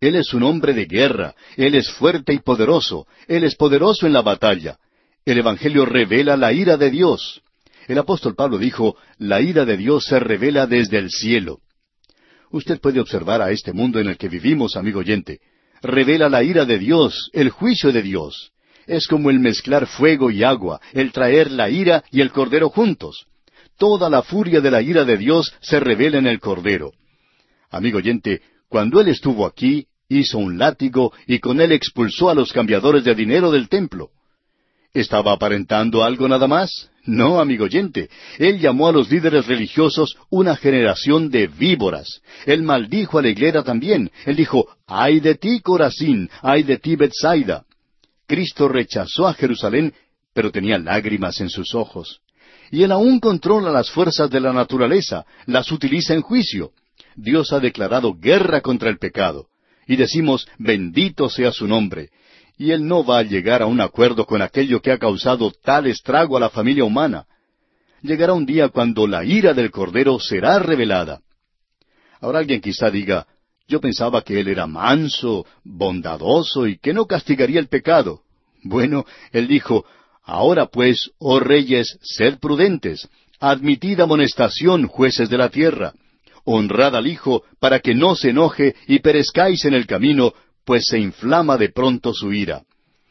[0.00, 4.12] Él es un hombre de guerra, Él es fuerte y poderoso, Él es poderoso en
[4.12, 4.78] la batalla.
[5.24, 7.42] El Evangelio revela la ira de Dios.
[7.86, 11.58] El apóstol Pablo dijo, la ira de Dios se revela desde el cielo.
[12.50, 15.40] Usted puede observar a este mundo en el que vivimos, amigo oyente.
[15.82, 18.52] Revela la ira de Dios, el juicio de Dios.
[18.86, 23.26] Es como el mezclar fuego y agua, el traer la ira y el cordero juntos.
[23.76, 26.92] Toda la furia de la ira de Dios se revela en el cordero.
[27.70, 32.52] Amigo oyente, cuando Él estuvo aquí, hizo un látigo y con él expulsó a los
[32.52, 34.10] cambiadores de dinero del templo.
[34.92, 36.90] ¿Estaba aparentando algo nada más?
[37.06, 38.08] No, amigo oyente.
[38.38, 42.22] Él llamó a los líderes religiosos una generación de víboras.
[42.46, 44.10] Él maldijo a la iglesia también.
[44.24, 47.64] Él dijo, ay de ti, Corazín, ay de ti, Bethsaida.
[48.26, 49.92] Cristo rechazó a Jerusalén,
[50.32, 52.20] pero tenía lágrimas en sus ojos.
[52.70, 56.72] Y él aún controla las fuerzas de la naturaleza, las utiliza en juicio.
[57.16, 59.48] Dios ha declarado guerra contra el pecado.
[59.86, 62.08] Y decimos, bendito sea su nombre.
[62.56, 65.86] Y él no va a llegar a un acuerdo con aquello que ha causado tal
[65.86, 67.26] estrago a la familia humana.
[68.02, 71.20] Llegará un día cuando la ira del Cordero será revelada.
[72.20, 73.26] Ahora alguien quizá diga,
[73.66, 78.20] yo pensaba que Él era manso, bondadoso y que no castigaría el pecado.
[78.62, 79.84] Bueno, Él dijo,
[80.24, 83.08] Ahora pues, oh reyes, sed prudentes,
[83.40, 85.92] admitid amonestación, jueces de la tierra,
[86.44, 90.32] honrad al Hijo, para que no se enoje y perezcáis en el camino,
[90.64, 92.64] pues se inflama de pronto su ira.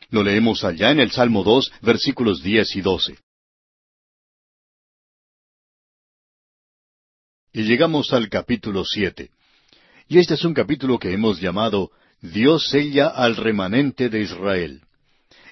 [0.09, 3.17] Lo leemos allá en el Salmo 2, versículos 10 y 12.
[7.53, 9.29] Y llegamos al capítulo siete.
[10.07, 14.81] Y este es un capítulo que hemos llamado Dios sella al remanente de Israel.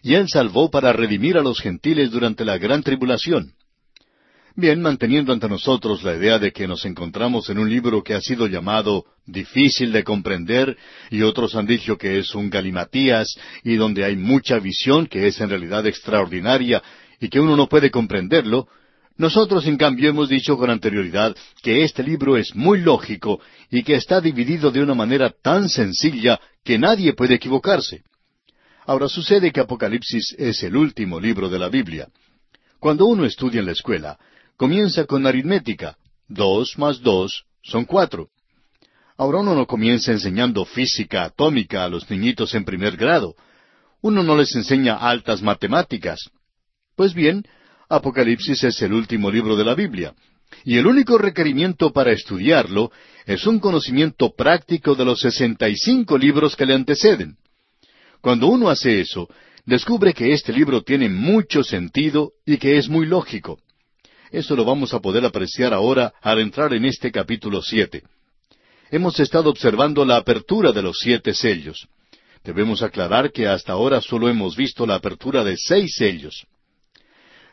[0.01, 3.53] Y Él salvó para redimir a los gentiles durante la gran tribulación.
[4.55, 8.21] Bien, manteniendo ante nosotros la idea de que nos encontramos en un libro que ha
[8.21, 10.77] sido llamado difícil de comprender,
[11.09, 13.33] y otros han dicho que es un galimatías,
[13.63, 16.83] y donde hay mucha visión que es en realidad extraordinaria,
[17.21, 18.67] y que uno no puede comprenderlo,
[19.17, 23.39] nosotros, en cambio, hemos dicho con anterioridad que este libro es muy lógico
[23.69, 28.01] y que está dividido de una manera tan sencilla que nadie puede equivocarse.
[28.85, 32.07] Ahora sucede que Apocalipsis es el último libro de la Biblia.
[32.79, 34.17] Cuando uno estudia en la escuela,
[34.57, 35.97] comienza con aritmética.
[36.27, 38.29] Dos más dos son cuatro.
[39.17, 43.35] Ahora uno no comienza enseñando física atómica a los niñitos en primer grado.
[44.01, 46.29] Uno no les enseña altas matemáticas.
[46.95, 47.43] Pues bien,
[47.89, 50.15] Apocalipsis es el último libro de la Biblia,
[50.63, 52.91] y el único requerimiento para estudiarlo
[53.25, 57.37] es un conocimiento práctico de los sesenta y cinco libros que le anteceden.
[58.21, 59.27] Cuando uno hace eso,
[59.65, 63.59] descubre que este libro tiene mucho sentido y que es muy lógico.
[64.31, 68.03] Eso lo vamos a poder apreciar ahora al entrar en este capítulo siete.
[68.89, 71.87] Hemos estado observando la apertura de los siete sellos.
[72.43, 76.45] Debemos aclarar que hasta ahora solo hemos visto la apertura de seis sellos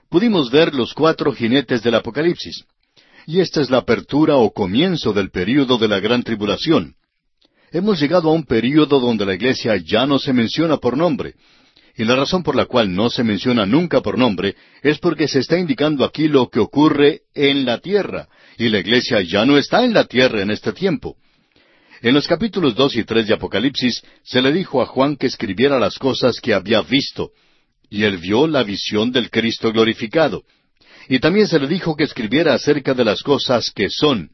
[0.09, 2.65] pudimos ver los cuatro jinetes del Apocalipsis.
[3.27, 6.95] Y esta es la apertura o comienzo del período de la gran tribulación.
[7.71, 11.35] Hemos llegado a un período donde la iglesia ya no se menciona por nombre.
[11.99, 15.41] Y la razón por la cual no se menciona nunca por nombre es porque se
[15.41, 19.85] está indicando aquí lo que ocurre en la tierra, y la iglesia ya no está
[19.85, 21.17] en la tierra en este tiempo.
[22.01, 25.81] En los capítulos dos y tres de Apocalipsis se le dijo a Juan que escribiera
[25.81, 27.33] las cosas que había visto,
[27.91, 30.45] y él vio la visión del Cristo glorificado.
[31.09, 34.31] Y también se le dijo que escribiera acerca de las cosas que son.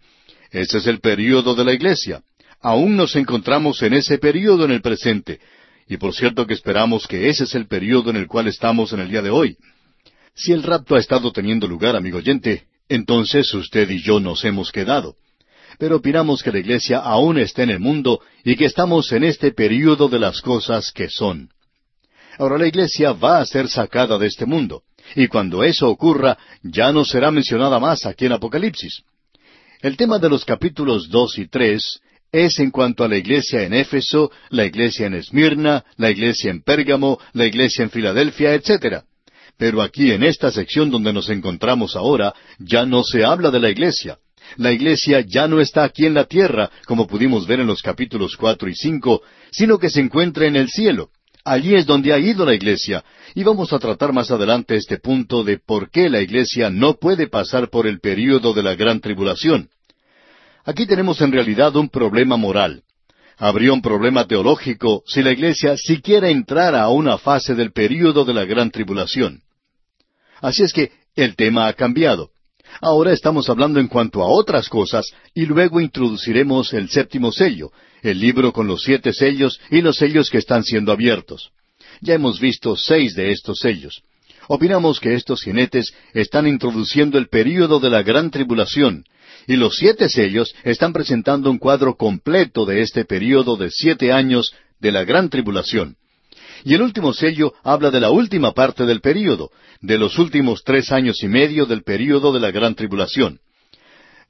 [0.50, 2.20] Ese es el período de la iglesia.
[2.60, 5.40] Aún nos encontramos en ese período en el presente.
[5.88, 9.00] Y por cierto que esperamos que ese es el período en el cual estamos en
[9.00, 9.56] el día de hoy.
[10.34, 14.72] Si el rapto ha estado teniendo lugar, amigo oyente, entonces usted y yo nos hemos
[14.72, 15.16] quedado.
[15.78, 19.52] Pero opinamos que la iglesia aún está en el mundo y que estamos en este
[19.52, 21.50] período de las cosas que son.
[22.38, 24.82] Ahora la iglesia va a ser sacada de este mundo.
[25.14, 29.02] Y cuando eso ocurra, ya no será mencionada más aquí en Apocalipsis.
[29.82, 32.00] El tema de los capítulos dos y tres
[32.34, 36.62] es en cuanto a la iglesia en Éfeso, la iglesia en Esmirna, la iglesia en
[36.62, 39.04] Pérgamo, la iglesia en Filadelfia, etc.
[39.56, 43.70] Pero aquí en esta sección donde nos encontramos ahora, ya no se habla de la
[43.70, 44.18] iglesia.
[44.56, 48.36] La iglesia ya no está aquí en la tierra, como pudimos ver en los capítulos
[48.36, 49.22] cuatro y cinco,
[49.52, 51.10] sino que se encuentra en el cielo.
[51.44, 53.04] Allí es donde ha ido la iglesia,
[53.34, 57.28] y vamos a tratar más adelante este punto de por qué la iglesia no puede
[57.28, 59.68] pasar por el período de la gran tribulación.
[60.64, 62.82] Aquí tenemos en realidad un problema moral.
[63.36, 68.32] Habría un problema teológico si la iglesia siquiera entrara a una fase del período de
[68.32, 69.42] la gran tribulación.
[70.40, 72.30] Así es que el tema ha cambiado.
[72.80, 77.70] Ahora estamos hablando en cuanto a otras cosas y luego introduciremos el séptimo sello,
[78.02, 81.50] el libro con los siete sellos y los sellos que están siendo abiertos.
[82.00, 84.02] Ya hemos visto seis de estos sellos.
[84.48, 89.04] Opinamos que estos jinetes están introduciendo el período de la gran tribulación,
[89.46, 94.52] y los siete sellos están presentando un cuadro completo de este período de siete años
[94.80, 95.96] de la gran tribulación.
[96.64, 100.92] Y el último sello habla de la última parte del período, de los últimos tres
[100.92, 103.40] años y medio del período de la gran tribulación.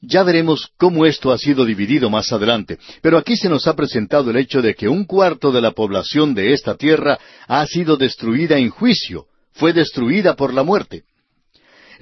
[0.01, 4.31] Ya veremos cómo esto ha sido dividido más adelante, pero aquí se nos ha presentado
[4.31, 8.59] el hecho de que un cuarto de la población de esta tierra ha sido destruida
[8.59, 11.05] en juicio, fue destruida por la muerte.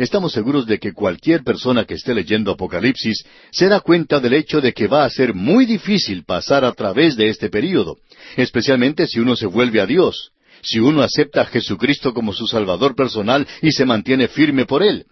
[0.02, 4.60] Estamos seguros de que cualquier persona que esté leyendo Apocalipsis se da cuenta del hecho
[4.60, 7.98] de que va a ser muy difícil pasar a través de este período,
[8.36, 12.96] especialmente si uno se vuelve a Dios, si uno acepta a Jesucristo como su Salvador
[12.96, 15.06] personal y se mantiene firme por Él.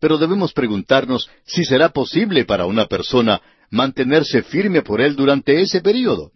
[0.00, 5.80] Pero debemos preguntarnos si será posible para una persona mantenerse firme por Él durante ese
[5.80, 6.32] período.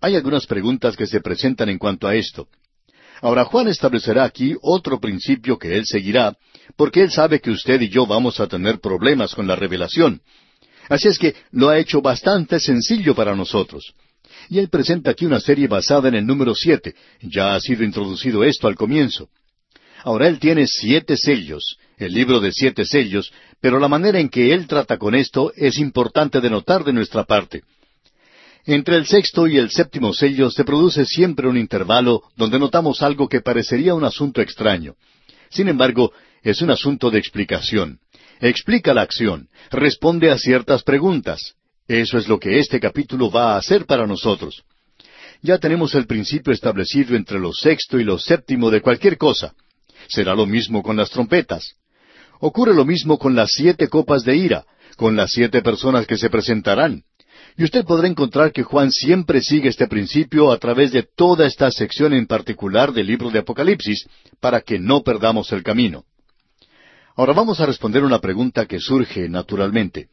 [0.00, 2.48] Hay algunas preguntas que se presentan en cuanto a esto.
[3.20, 6.36] Ahora Juan establecerá aquí otro principio que él seguirá,
[6.76, 10.20] porque él sabe que usted y yo vamos a tener problemas con la revelación.
[10.88, 13.94] Así es que lo ha hecho bastante sencillo para nosotros.
[14.48, 16.94] Y él presenta aquí una serie basada en el número siete.
[17.22, 19.28] Ya ha sido introducido esto al comienzo.
[20.02, 24.52] Ahora él tiene siete sellos, el libro de siete sellos, pero la manera en que
[24.52, 27.62] él trata con esto es importante de notar de nuestra parte.
[28.66, 33.28] Entre el sexto y el séptimo sello se produce siempre un intervalo donde notamos algo
[33.28, 34.94] que parecería un asunto extraño.
[35.50, 36.12] Sin embargo,
[36.44, 37.98] es un asunto de explicación.
[38.40, 41.54] Explica la acción, responde a ciertas preguntas.
[41.88, 44.62] Eso es lo que este capítulo va a hacer para nosotros.
[45.42, 49.54] Ya tenemos el principio establecido entre lo sexto y lo séptimo de cualquier cosa.
[50.08, 51.76] Será lo mismo con las trompetas.
[52.40, 54.64] Ocurre lo mismo con las siete copas de ira,
[54.96, 57.04] con las siete personas que se presentarán.
[57.56, 61.70] Y usted podrá encontrar que Juan siempre sigue este principio a través de toda esta
[61.70, 64.06] sección en particular del libro de Apocalipsis,
[64.40, 66.04] para que no perdamos el camino.
[67.16, 70.08] Ahora vamos a responder una pregunta que surge naturalmente.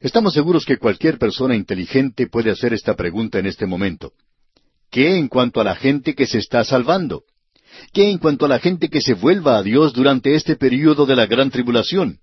[0.00, 4.12] Estamos seguros que cualquier persona inteligente puede hacer esta pregunta en este momento.
[4.90, 7.22] ¿Qué en cuanto a la gente que se está salvando?
[7.92, 11.16] ¿Qué en cuanto a la gente que se vuelva a Dios durante este período de
[11.16, 12.18] la gran tribulación?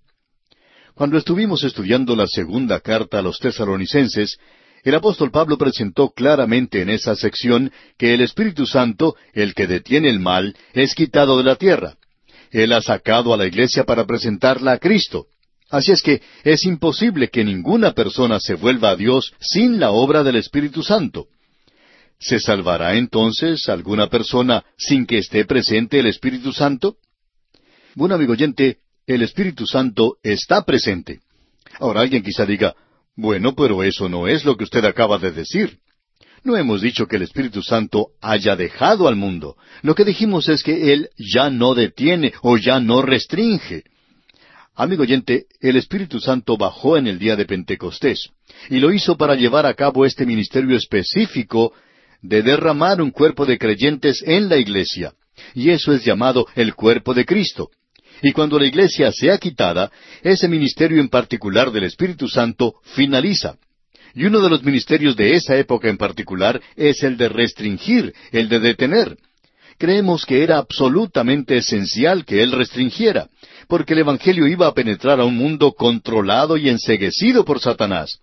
[0.94, 4.38] Cuando estuvimos estudiando la segunda carta a los tesalonicenses,
[4.84, 10.10] el apóstol Pablo presentó claramente en esa sección que el Espíritu Santo, el que detiene
[10.10, 11.98] el mal, es quitado de la tierra.
[12.52, 15.28] Él ha sacado a la iglesia para presentarla a Cristo.
[15.70, 20.24] Así es que es imposible que ninguna persona se vuelva a Dios sin la obra
[20.24, 21.28] del Espíritu Santo.
[22.20, 26.98] ¿Se salvará entonces alguna persona sin que esté presente el Espíritu Santo?
[27.96, 31.20] Bueno, amigo oyente, el Espíritu Santo está presente.
[31.80, 32.76] Ahora alguien quizá diga,
[33.16, 35.80] bueno, pero eso no es lo que usted acaba de decir.
[36.44, 39.58] No hemos dicho que el Espíritu Santo haya dejado al mundo.
[39.82, 43.84] Lo que dijimos es que Él ya no detiene o ya no restringe.
[44.76, 48.30] Amigo oyente, el Espíritu Santo bajó en el día de Pentecostés
[48.70, 51.74] y lo hizo para llevar a cabo este ministerio específico
[52.22, 55.14] de derramar un cuerpo de creyentes en la iglesia.
[55.56, 57.70] Y eso es llamado el cuerpo de Cristo.
[58.22, 63.58] Y cuando la iglesia sea quitada, ese ministerio en particular del Espíritu Santo finaliza.
[64.18, 68.50] Y uno de los ministerios de esa época en particular es el de restringir, el
[68.50, 69.16] de detener.
[69.78, 73.30] Creemos que era absolutamente esencial que él restringiera,
[73.68, 78.18] porque el Evangelio iba a penetrar a un mundo controlado y enseguecido por Satanás.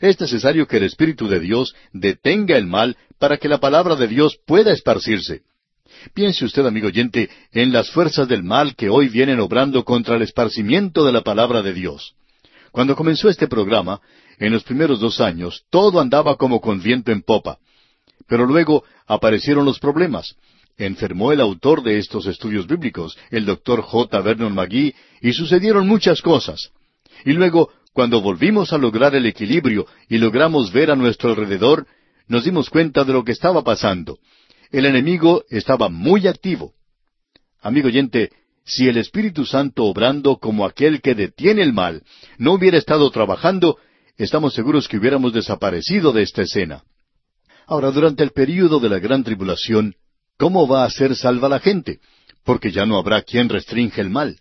[0.00, 4.08] Es necesario que el Espíritu de Dios detenga el mal para que la palabra de
[4.08, 5.42] Dios pueda esparcirse.
[6.14, 10.22] Piense usted, amigo oyente, en las fuerzas del mal que hoy vienen obrando contra el
[10.22, 12.14] esparcimiento de la palabra de Dios.
[12.72, 14.00] Cuando comenzó este programa,
[14.38, 17.58] en los primeros dos años, todo andaba como con viento en popa.
[18.26, 20.36] Pero luego aparecieron los problemas.
[20.76, 24.20] Enfermó el autor de estos estudios bíblicos, el doctor J.
[24.20, 26.70] Vernon McGee, y sucedieron muchas cosas.
[27.24, 31.86] Y luego, cuando volvimos a lograr el equilibrio y logramos ver a nuestro alrededor,
[32.28, 34.18] nos dimos cuenta de lo que estaba pasando
[34.70, 36.74] el enemigo estaba muy activo.
[37.60, 38.30] Amigo oyente,
[38.64, 42.02] si el Espíritu Santo obrando como aquel que detiene el mal
[42.38, 43.78] no hubiera estado trabajando,
[44.16, 46.82] estamos seguros que hubiéramos desaparecido de esta escena.
[47.66, 49.94] Ahora, durante el período de la gran tribulación,
[50.38, 52.00] ¿cómo va a ser salva la gente?
[52.44, 54.38] Porque ya no habrá quien restringe el mal.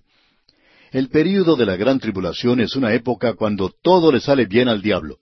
[0.92, 4.82] El período de la gran tribulación es una época cuando todo le sale bien al
[4.82, 5.18] diablo.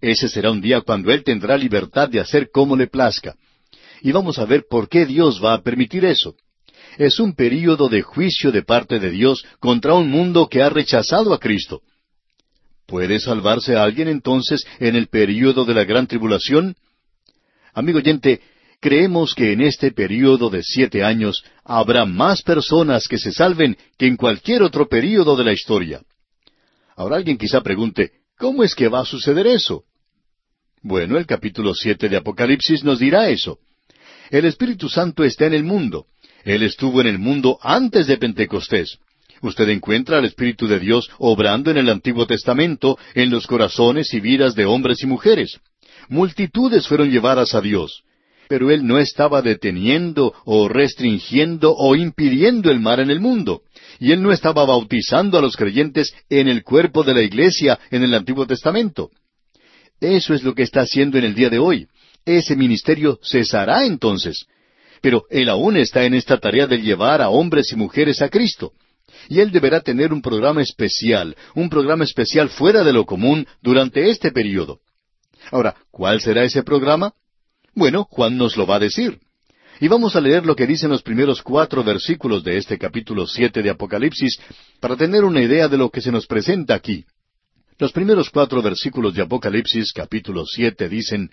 [0.00, 3.36] Ese será un día cuando él tendrá libertad de hacer como le plazca
[4.02, 6.36] y vamos a ver por qué Dios va a permitir eso.
[6.98, 11.34] Es un período de juicio de parte de Dios contra un mundo que ha rechazado
[11.34, 11.82] a Cristo.
[12.86, 16.76] ¿Puede salvarse alguien entonces en el período de la gran tribulación?
[17.74, 18.40] Amigo oyente,
[18.80, 24.06] creemos que en este período de siete años habrá más personas que se salven que
[24.06, 26.00] en cualquier otro período de la historia.
[26.94, 29.84] Ahora alguien quizá pregunte, ¿cómo es que va a suceder eso?
[30.80, 33.58] Bueno, el capítulo siete de Apocalipsis nos dirá eso.
[34.30, 36.06] El Espíritu Santo está en el mundo.
[36.44, 38.98] Él estuvo en el mundo antes de Pentecostés.
[39.42, 44.20] Usted encuentra al Espíritu de Dios obrando en el Antiguo Testamento en los corazones y
[44.20, 45.60] vidas de hombres y mujeres.
[46.08, 48.02] Multitudes fueron llevadas a Dios.
[48.48, 53.62] Pero Él no estaba deteniendo o restringiendo o impidiendo el mal en el mundo.
[53.98, 58.04] Y Él no estaba bautizando a los creyentes en el cuerpo de la iglesia en
[58.04, 59.10] el Antiguo Testamento.
[60.00, 61.88] Eso es lo que está haciendo en el día de hoy
[62.26, 64.46] ese ministerio cesará entonces.
[65.00, 68.72] Pero Él aún está en esta tarea de llevar a hombres y mujeres a Cristo.
[69.28, 74.08] Y Él deberá tener un programa especial, un programa especial fuera de lo común durante
[74.10, 74.80] este período.
[75.50, 77.12] Ahora, ¿cuál será ese programa?
[77.74, 79.18] Bueno, Juan nos lo va a decir.
[79.78, 83.62] Y vamos a leer lo que dicen los primeros cuatro versículos de este capítulo siete
[83.62, 84.38] de Apocalipsis
[84.80, 87.04] para tener una idea de lo que se nos presenta aquí.
[87.78, 91.30] Los primeros cuatro versículos de Apocalipsis capítulo siete dicen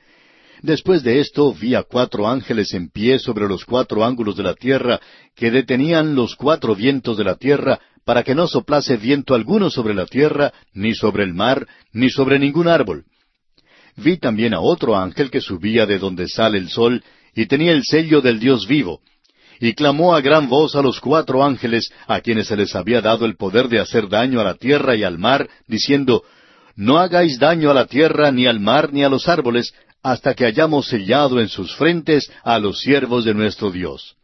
[0.64, 4.54] Después de esto vi a cuatro ángeles en pie sobre los cuatro ángulos de la
[4.54, 5.02] tierra,
[5.36, 9.94] que detenían los cuatro vientos de la tierra, para que no soplase viento alguno sobre
[9.94, 13.04] la tierra, ni sobre el mar, ni sobre ningún árbol.
[13.98, 17.04] vi también a otro ángel que subía de donde sale el sol,
[17.36, 19.02] y tenía el sello del Dios vivo.
[19.60, 23.26] Y clamó a gran voz a los cuatro ángeles, a quienes se les había dado
[23.26, 26.24] el poder de hacer daño a la tierra y al mar, diciendo,
[26.78, 29.74] No hagáis daño a la tierra, ni al mar, ni a los árboles,
[30.04, 34.16] hasta que hayamos sellado en sus frentes a los siervos de nuestro Dios.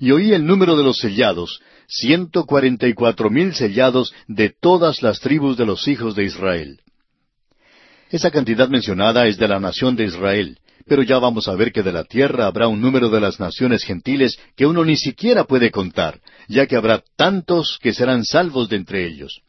[0.00, 5.02] Y oí el número de los sellados, ciento cuarenta y cuatro mil sellados de todas
[5.02, 6.80] las tribus de los hijos de Israel.
[8.10, 11.82] Esa cantidad mencionada es de la nación de Israel, pero ya vamos a ver que
[11.82, 15.70] de la tierra habrá un número de las naciones gentiles que uno ni siquiera puede
[15.70, 19.42] contar, ya que habrá tantos que serán salvos de entre ellos.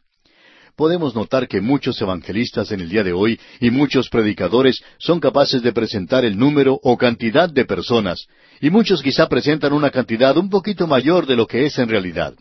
[0.76, 5.62] Podemos notar que muchos evangelistas en el día de hoy y muchos predicadores son capaces
[5.62, 8.26] de presentar el número o cantidad de personas,
[8.60, 12.34] y muchos quizá presentan una cantidad un poquito mayor de lo que es en realidad.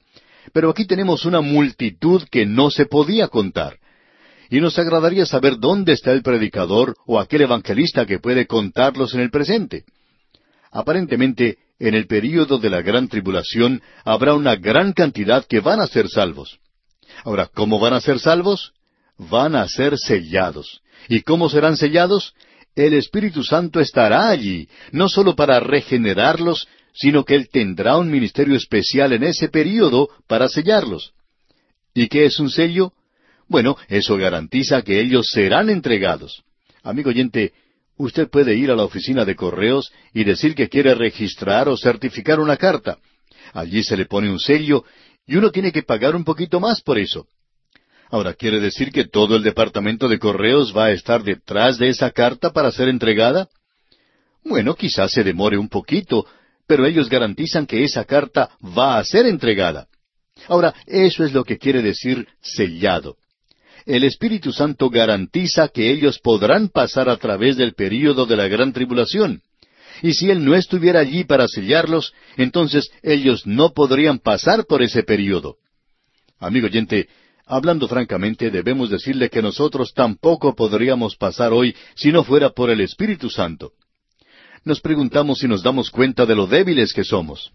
[0.51, 3.77] Pero aquí tenemos una multitud que no se podía contar
[4.49, 9.21] y nos agradaría saber dónde está el predicador o aquel evangelista que puede contarlos en
[9.21, 9.83] el presente.
[10.71, 15.87] Aparentemente, en el período de la gran tribulación habrá una gran cantidad que van a
[15.87, 16.59] ser salvos.
[17.23, 18.73] Ahora, ¿cómo van a ser salvos?
[19.17, 20.81] Van a ser sellados.
[21.07, 22.33] ¿Y cómo serán sellados?
[22.75, 28.55] El Espíritu Santo estará allí, no sólo para regenerarlos, sino que Él tendrá un ministerio
[28.55, 31.13] especial en ese período para sellarlos.
[31.93, 32.93] ¿Y qué es un sello?
[33.47, 36.43] Bueno, eso garantiza que ellos serán entregados.
[36.81, 37.53] Amigo oyente,
[37.97, 42.39] usted puede ir a la oficina de correos y decir que quiere registrar o certificar
[42.39, 42.97] una carta.
[43.53, 44.83] Allí se le pone un sello
[45.25, 47.27] y uno tiene que pagar un poquito más por eso.
[48.09, 52.11] Ahora, ¿quiere decir que todo el departamento de correos va a estar detrás de esa
[52.11, 53.49] carta para ser entregada?
[54.43, 56.25] Bueno, quizás se demore un poquito,
[56.67, 59.87] pero ellos garantizan que esa carta va a ser entregada.
[60.47, 63.17] Ahora, eso es lo que quiere decir sellado
[63.85, 68.71] el Espíritu Santo garantiza que ellos podrán pasar a través del período de la gran
[68.71, 69.41] tribulación.
[70.01, 75.03] Y si Él no estuviera allí para sellarlos, entonces ellos no podrían pasar por ese
[75.03, 75.57] período.
[76.39, 77.07] Amigo oyente,
[77.45, 82.81] hablando francamente, debemos decirle que nosotros tampoco podríamos pasar hoy si no fuera por el
[82.81, 83.71] Espíritu Santo.
[84.65, 87.51] Nos preguntamos si nos damos cuenta de lo débiles que somos.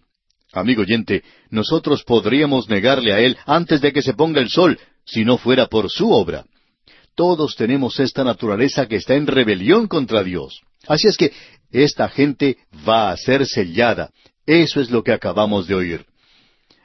[0.51, 5.23] Amigo oyente, nosotros podríamos negarle a Él antes de que se ponga el sol, si
[5.25, 6.45] no fuera por su obra.
[7.15, 10.61] Todos tenemos esta naturaleza que está en rebelión contra Dios.
[10.87, 11.33] Así es que
[11.71, 12.57] esta gente
[12.87, 14.11] va a ser sellada.
[14.45, 16.05] Eso es lo que acabamos de oír.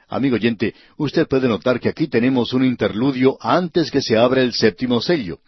[0.07, 4.53] Amigo oyente, usted puede notar que aquí tenemos un interludio antes que se abra el
[4.53, 5.39] séptimo sello.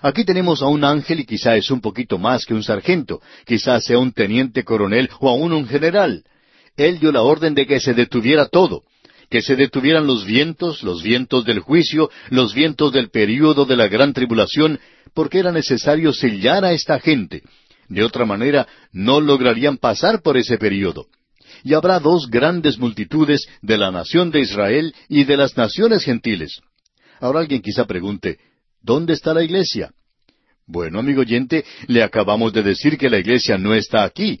[0.00, 3.80] Aquí tenemos a un ángel y quizá es un poquito más que un sargento, quizá
[3.80, 6.24] sea un teniente coronel o aún un general.
[6.76, 8.84] Él dio la orden de que se detuviera todo
[9.30, 13.88] que se detuvieran los vientos, los vientos del juicio, los vientos del período de la
[13.88, 14.80] gran tribulación,
[15.14, 17.42] porque era necesario sellar a esta gente.
[17.88, 21.06] De otra manera, no lograrían pasar por ese período.
[21.64, 26.60] Y habrá dos grandes multitudes de la nación de Israel y de las naciones gentiles.
[27.20, 28.38] Ahora alguien quizá pregunte,
[28.82, 29.92] ¿dónde está la iglesia?
[30.66, 34.40] Bueno, amigo oyente, le acabamos de decir que la iglesia no está aquí,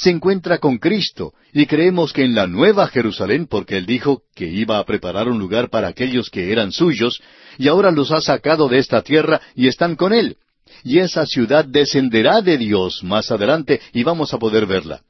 [0.00, 4.46] se encuentra con Cristo y creemos que en la nueva Jerusalén, porque Él dijo que
[4.46, 7.20] iba a preparar un lugar para aquellos que eran suyos,
[7.58, 10.36] y ahora los ha sacado de esta tierra y están con Él.
[10.84, 15.02] Y esa ciudad descenderá de Dios más adelante y vamos a poder verla.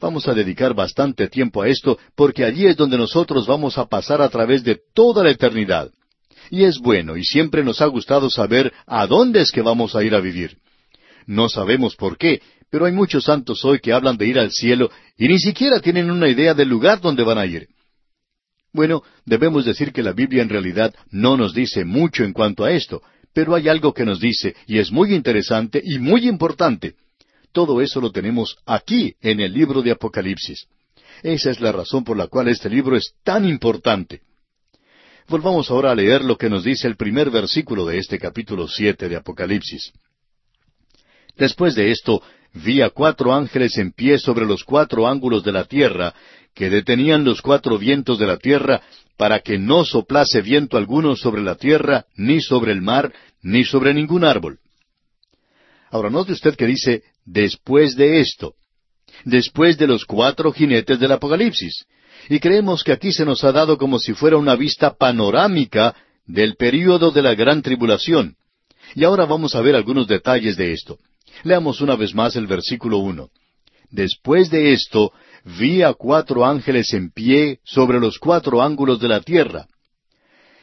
[0.00, 4.20] Vamos a dedicar bastante tiempo a esto porque allí es donde nosotros vamos a pasar
[4.20, 5.90] a través de toda la eternidad.
[6.50, 10.02] Y es bueno y siempre nos ha gustado saber a dónde es que vamos a
[10.02, 10.58] ir a vivir.
[11.26, 14.90] No sabemos por qué, pero hay muchos santos hoy que hablan de ir al cielo
[15.16, 17.68] y ni siquiera tienen una idea del lugar donde van a ir.
[18.72, 22.72] Bueno, debemos decir que la Biblia en realidad no nos dice mucho en cuanto a
[22.72, 23.02] esto,
[23.32, 26.94] pero hay algo que nos dice, y es muy interesante y muy importante.
[27.52, 30.66] Todo eso lo tenemos aquí en el libro de Apocalipsis.
[31.22, 34.22] Esa es la razón por la cual este libro es tan importante.
[35.28, 39.08] Volvamos ahora a leer lo que nos dice el primer versículo de este capítulo siete
[39.08, 39.92] de Apocalipsis.
[41.36, 42.22] Después de esto,
[42.54, 46.14] vi a cuatro ángeles en pie sobre los cuatro ángulos de la tierra,
[46.54, 48.82] que detenían los cuatro vientos de la tierra,
[49.16, 53.94] para que no soplase viento alguno sobre la tierra, ni sobre el mar, ni sobre
[53.94, 54.58] ningún árbol.
[55.90, 58.54] Ahora note usted que dice, después de esto,
[59.24, 61.84] después de los cuatro jinetes del Apocalipsis.
[62.28, 65.94] Y creemos que aquí se nos ha dado como si fuera una vista panorámica
[66.26, 68.36] del período de la gran tribulación.
[68.94, 70.98] Y ahora vamos a ver algunos detalles de esto.
[71.44, 73.30] Leamos una vez más el versículo uno.
[73.90, 75.12] Después de esto,
[75.44, 79.66] vi a cuatro ángeles en pie sobre los cuatro ángulos de la tierra.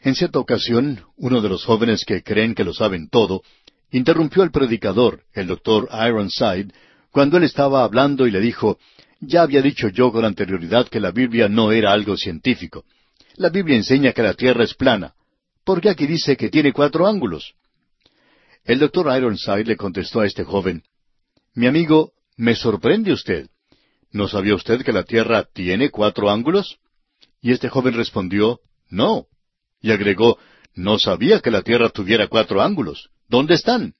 [0.01, 3.41] En cierta ocasión, uno de los jóvenes que creen que lo saben todo,
[3.91, 6.73] interrumpió el predicador, el doctor Ironside,
[7.11, 8.77] cuando él estaba hablando y le dijo,
[9.19, 12.85] ya había dicho yo con anterioridad que la Biblia no era algo científico.
[13.35, 15.13] La Biblia enseña que la Tierra es plana.
[15.65, 17.53] ¿Por qué aquí dice que tiene cuatro ángulos?
[18.63, 20.83] El doctor Ironside le contestó a este joven,
[21.53, 23.49] Mi amigo, me sorprende usted.
[24.11, 26.77] ¿No sabía usted que la Tierra tiene cuatro ángulos?
[27.41, 29.27] Y este joven respondió, No.
[29.81, 30.37] Y agregó,
[30.73, 33.09] No sabía que la Tierra tuviera cuatro ángulos.
[33.27, 33.93] ¿Dónde están?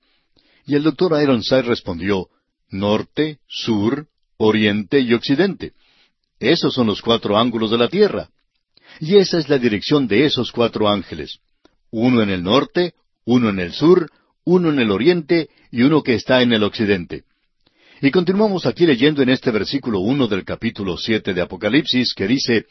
[0.65, 2.29] Y el doctor Ironside respondió,
[2.69, 4.07] Norte, Sur,
[4.37, 5.73] Oriente y Occidente.
[6.39, 8.29] Esos son los cuatro ángulos de la Tierra.
[8.99, 11.39] Y esa es la dirección de esos cuatro ángeles.
[11.91, 12.93] Uno en el norte,
[13.25, 14.09] uno en el sur,
[14.43, 17.23] uno en el oriente y uno que está en el occidente.
[18.01, 22.65] Y continuamos aquí leyendo en este versículo uno del capítulo siete de Apocalipsis, que dice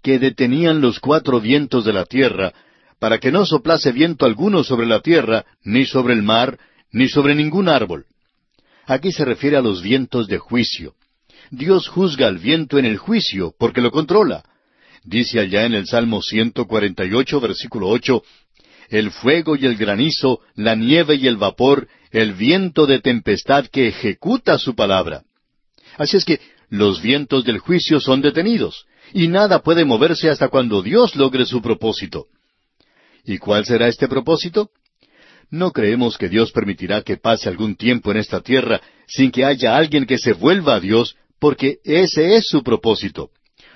[0.00, 2.52] que detenían los cuatro vientos de la tierra,
[3.00, 6.56] para que no soplase viento alguno sobre la tierra, ni sobre el mar,
[6.92, 8.04] ni sobre ningún árbol.
[8.86, 10.94] Aquí se refiere a los vientos de juicio.
[11.50, 14.44] Dios juzga al viento en el juicio, porque lo controla.
[15.02, 18.22] Dice allá en el Salmo 148, versículo 8,
[18.90, 23.88] el fuego y el granizo, la nieve y el vapor, el viento de tempestad que
[23.88, 25.22] ejecuta su palabra.
[25.96, 30.82] Así es que los vientos del juicio son detenidos, y nada puede moverse hasta cuando
[30.82, 32.26] Dios logre su propósito.
[33.24, 34.70] ¿Y cuál será este propósito?
[35.50, 39.76] No creemos que Dios permitirá que pase algún tiempo en esta tierra sin que haya
[39.76, 43.30] alguien que se vuelva a Dios, porque ese es su propósito.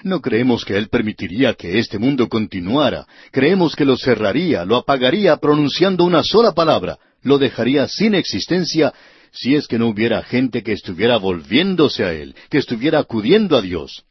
[0.04, 3.06] No creemos que Él permitiría que este mundo continuara.
[3.32, 8.94] Creemos que lo cerraría, lo apagaría pronunciando una sola palabra, lo dejaría sin existencia
[9.32, 13.62] si es que no hubiera gente que estuviera volviéndose a Él, que estuviera acudiendo a
[13.62, 14.04] Dios.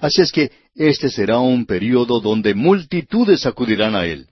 [0.00, 4.28] Así es que este será un período donde multitudes acudirán a Él.